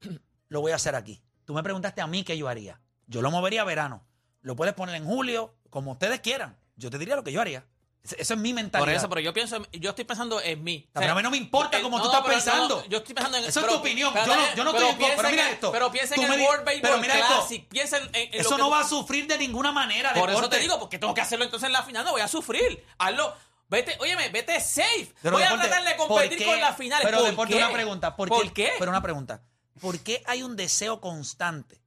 lo 0.48 0.60
voy 0.62 0.72
a 0.72 0.76
hacer 0.76 0.94
aquí. 0.94 1.22
Tú 1.44 1.52
me 1.52 1.62
preguntaste 1.62 2.00
a 2.00 2.06
mí 2.06 2.24
qué 2.24 2.38
yo 2.38 2.48
haría. 2.48 2.80
Yo 3.06 3.20
lo 3.20 3.30
movería 3.30 3.60
a 3.60 3.64
verano. 3.64 4.06
Lo 4.40 4.56
puedes 4.56 4.72
poner 4.74 4.94
en 4.94 5.04
julio, 5.04 5.54
como 5.68 5.92
ustedes 5.92 6.20
quieran. 6.20 6.56
Yo 6.76 6.88
te 6.90 6.98
diría 6.98 7.16
lo 7.16 7.22
que 7.24 7.32
yo 7.32 7.40
haría. 7.42 7.66
Eso 8.04 8.34
es 8.34 8.38
mi 8.40 8.52
mentalidad. 8.52 8.86
Por 8.86 8.94
eso, 8.94 9.08
pero 9.08 9.20
yo 9.22 9.32
pienso, 9.32 9.56
en- 9.56 9.66
yo 9.80 9.90
estoy 9.90 10.04
pensando 10.04 10.38
en 10.40 10.62
mí. 10.62 10.86
Pero 10.92 11.12
a 11.12 11.14
mí 11.14 11.22
no 11.22 11.30
me 11.30 11.38
importa 11.38 11.78
eh, 11.78 11.82
cómo 11.82 11.98
tú 12.00 12.06
estás 12.06 12.20
pensando. 12.22 12.82
no, 12.82 12.86
yo 12.88 12.98
estoy 12.98 13.14
pensando 13.14 13.38
en 13.38 13.44
Eso 13.46 13.60
es 13.60 13.66
tu 13.66 13.74
opinión. 13.74 14.12
pero 14.12 14.26
Yo 14.26 14.36
no- 14.36 14.54
yo 14.56 14.64
no 14.64 14.72
pero 14.72 14.88
estoy 14.88 15.04
en- 15.06 15.16
pero 15.16 15.30
mira 15.30 15.50
esto. 15.50 15.72
Pero 15.72 15.90
piensa 15.90 16.14
en 16.16 16.22
el 16.22 16.38
di- 16.38 16.44
World 16.44 16.64
Baseball 16.66 16.82
pero 16.82 16.98
mira 17.00 17.14
esto. 17.18 17.34
Classic. 17.34 17.66
Piensa 17.68 17.96
en, 17.96 18.10
Eso 18.34 18.50
lo 18.50 18.56
que 18.56 18.62
no 18.62 18.66
tú- 18.66 18.70
va 18.72 18.80
a 18.80 18.88
sufrir 18.88 19.26
de 19.26 19.38
ninguna 19.38 19.72
manera. 19.72 20.12
Por 20.12 20.28
eso 20.30 20.48
te 20.50 20.58
digo, 20.58 20.78
porque 20.78 20.98
tengo 20.98 21.14
que 21.14 21.22
hacerlo 21.22 21.46
entonces 21.46 21.66
en 21.66 21.72
la 21.72 21.82
final, 21.82 22.04
no 22.04 22.12
voy 22.12 22.20
a 22.20 22.28
sufrir. 22.28 22.84
Hazlo. 22.98 23.34
Vete, 23.70 23.96
óyeme, 23.98 24.28
vete 24.28 24.60
safe. 24.60 25.10
Pero 25.22 25.36
voy 25.36 25.42
a 25.42 25.48
tratar 25.58 25.82
de 25.84 25.94
¿por 25.94 26.08
competir 26.08 26.44
con 26.44 26.60
las 26.60 26.76
finales. 26.76 27.06
Pero 27.06 27.18
¿Por 27.20 27.26
deporte, 27.30 27.54
qué? 27.54 27.58
una 27.64 27.72
pregunta. 27.72 28.16
¿Por, 28.16 28.28
¿Por 28.28 28.52
qué? 28.52 28.72
Pero 28.78 28.90
una 28.90 29.02
pregunta. 29.02 29.42
¿Por 29.80 29.98
qué 30.00 30.22
hay 30.26 30.42
un 30.42 30.56
deseo 30.56 31.00
constante 31.00 31.80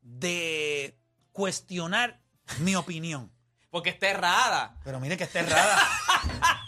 de 0.00 0.96
cuestionar 1.32 2.20
mi 2.60 2.74
opinión? 2.74 3.30
Porque 3.76 3.90
está 3.90 4.08
errada. 4.08 4.72
Pero 4.84 4.98
mire 5.00 5.18
que 5.18 5.24
está 5.24 5.40
errada. 5.40 5.76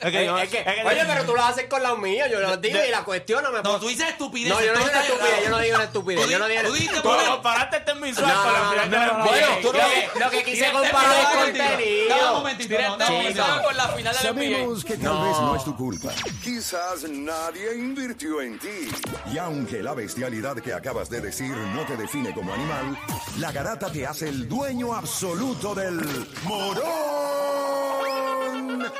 Es- 0.00 0.10
que- 0.12 0.24
es 0.24 0.50
que- 0.50 0.84
oye, 0.84 1.04
pero 1.06 1.24
tú 1.24 1.34
lo 1.34 1.42
haces 1.44 1.66
con 1.66 1.82
los 1.82 1.98
míos, 1.98 2.28
yo 2.30 2.40
los 2.40 2.60
digo 2.60 2.78
y 2.86 2.90
la 2.90 3.02
cuestiono. 3.04 3.50
Me 3.50 3.62
No, 3.62 3.80
tú 3.80 3.88
dices 3.88 4.08
estupidez. 4.10 4.50
No, 4.52 4.60
yo 4.60 4.72
no 4.72 4.78
digo 4.80 4.90
una 4.90 5.00
estupidez, 5.02 5.42
yo 5.44 5.50
no 5.50 5.58
digo 5.58 5.74
una 5.76 5.84
estupidez, 5.84 6.28
yo 6.28 6.38
no 6.38 6.46
digo 6.48 6.62
Tú 7.02 7.08
una- 7.10 7.26
comparaste 7.26 7.76
este 7.78 7.94
No, 7.94 8.00
con 8.42 8.52
la 8.52 8.60
no, 8.60 8.70
final 8.70 8.90
no, 8.90 8.96
la 8.98 9.06
no, 9.06 9.24
bueno, 9.24 9.46
tú 9.62 9.72
¿Qué? 9.72 9.78
lo 9.78 10.30
que- 10.30 10.36
lo 10.38 10.44
quise 10.44 10.70
comparar 10.72 11.20
es 11.20 11.28
contenido. 11.28 12.16
No, 12.16 12.32
un 12.32 12.38
momentito. 12.38 12.76
con 12.76 13.76
la 13.76 13.88
final 13.88 13.96
de 13.96 14.02
la. 14.04 14.14
Sabemos 14.20 14.84
que 14.84 14.96
tal 14.96 15.22
vez 15.22 15.40
no 15.40 15.56
es 15.56 15.64
tu 15.64 15.76
culpa. 15.76 16.10
Quizás 16.42 17.02
nadie 17.08 17.74
invirtió 17.74 18.40
en 18.42 18.58
ti. 18.58 18.88
Y 19.32 19.38
aunque 19.38 19.82
la 19.82 19.94
bestialidad 19.94 20.56
que 20.56 20.72
acabas 20.72 21.08
de 21.10 21.20
decir 21.20 21.50
no 21.56 21.84
te 21.86 21.96
define 21.96 22.32
como 22.34 22.52
animal, 22.52 22.98
la 23.38 23.52
garata 23.52 23.90
te 23.90 24.06
hace 24.06 24.28
el 24.28 24.48
dueño 24.48 24.94
absoluto 24.94 25.74
del 25.74 26.00
morón 26.44 27.65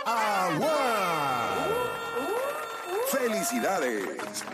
agua. 0.06 1.66
¡Felicidades! 3.10 4.44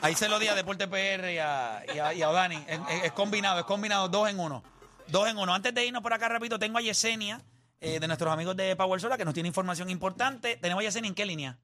Ahí 0.00 0.14
se 0.14 0.28
lo 0.28 0.38
di 0.38 0.48
a 0.48 0.54
Deporte 0.54 0.88
PR 0.88 1.32
y 1.32 1.38
a, 1.38 1.84
y 1.94 1.98
a, 1.98 2.12
y 2.14 2.22
a 2.22 2.28
Dani. 2.28 2.64
Es, 2.66 2.80
es- 2.90 3.04
es 3.04 3.12
combinado, 3.12 3.60
es 3.60 3.64
combinado, 3.66 4.08
dos 4.08 4.28
en 4.28 4.38
uno. 4.40 4.62
Dos 5.08 5.28
en 5.28 5.38
uno. 5.38 5.54
Antes 5.54 5.72
de 5.74 5.86
irnos 5.86 6.02
por 6.02 6.12
acá, 6.12 6.28
repito, 6.28 6.58
tengo 6.58 6.78
a 6.78 6.80
Yesenia, 6.80 7.40
eh, 7.80 8.00
de 8.00 8.06
nuestros 8.06 8.32
amigos 8.32 8.56
de 8.56 8.74
Power 8.76 9.00
Solar, 9.00 9.18
que 9.18 9.24
nos 9.24 9.34
tiene 9.34 9.48
información 9.48 9.90
importante. 9.90 10.56
Tenemos 10.56 10.82
a 10.82 10.84
Yesenia 10.84 11.08
en 11.08 11.14
qué 11.14 11.24
línea? 11.26 11.58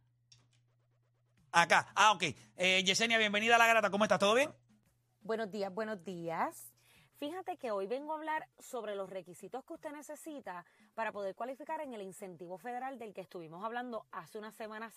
Acá. 1.50 1.88
Ah, 1.94 2.12
ok. 2.12 2.22
Eh, 2.56 2.82
Yesenia, 2.84 3.18
bienvenida 3.18 3.56
a 3.56 3.58
la 3.58 3.66
garata. 3.66 3.90
¿Cómo 3.90 4.04
estás? 4.04 4.18
¿Todo 4.18 4.34
bien? 4.34 4.50
Buenos 5.22 5.50
días, 5.50 5.72
buenos 5.74 6.04
días. 6.04 6.72
Fíjate 7.18 7.56
que 7.56 7.72
hoy 7.72 7.88
vengo 7.88 8.12
a 8.12 8.16
hablar 8.16 8.48
sobre 8.60 8.94
los 8.94 9.10
requisitos 9.10 9.64
que 9.64 9.72
usted 9.72 9.90
necesita 9.90 10.64
para 10.94 11.10
poder 11.10 11.34
cualificar 11.34 11.80
en 11.80 11.92
el 11.92 12.00
incentivo 12.00 12.58
federal 12.58 12.96
del 12.96 13.12
que 13.12 13.22
estuvimos 13.22 13.64
hablando 13.64 14.06
hace 14.12 14.38
unas 14.38 14.54
semanas 14.54 14.94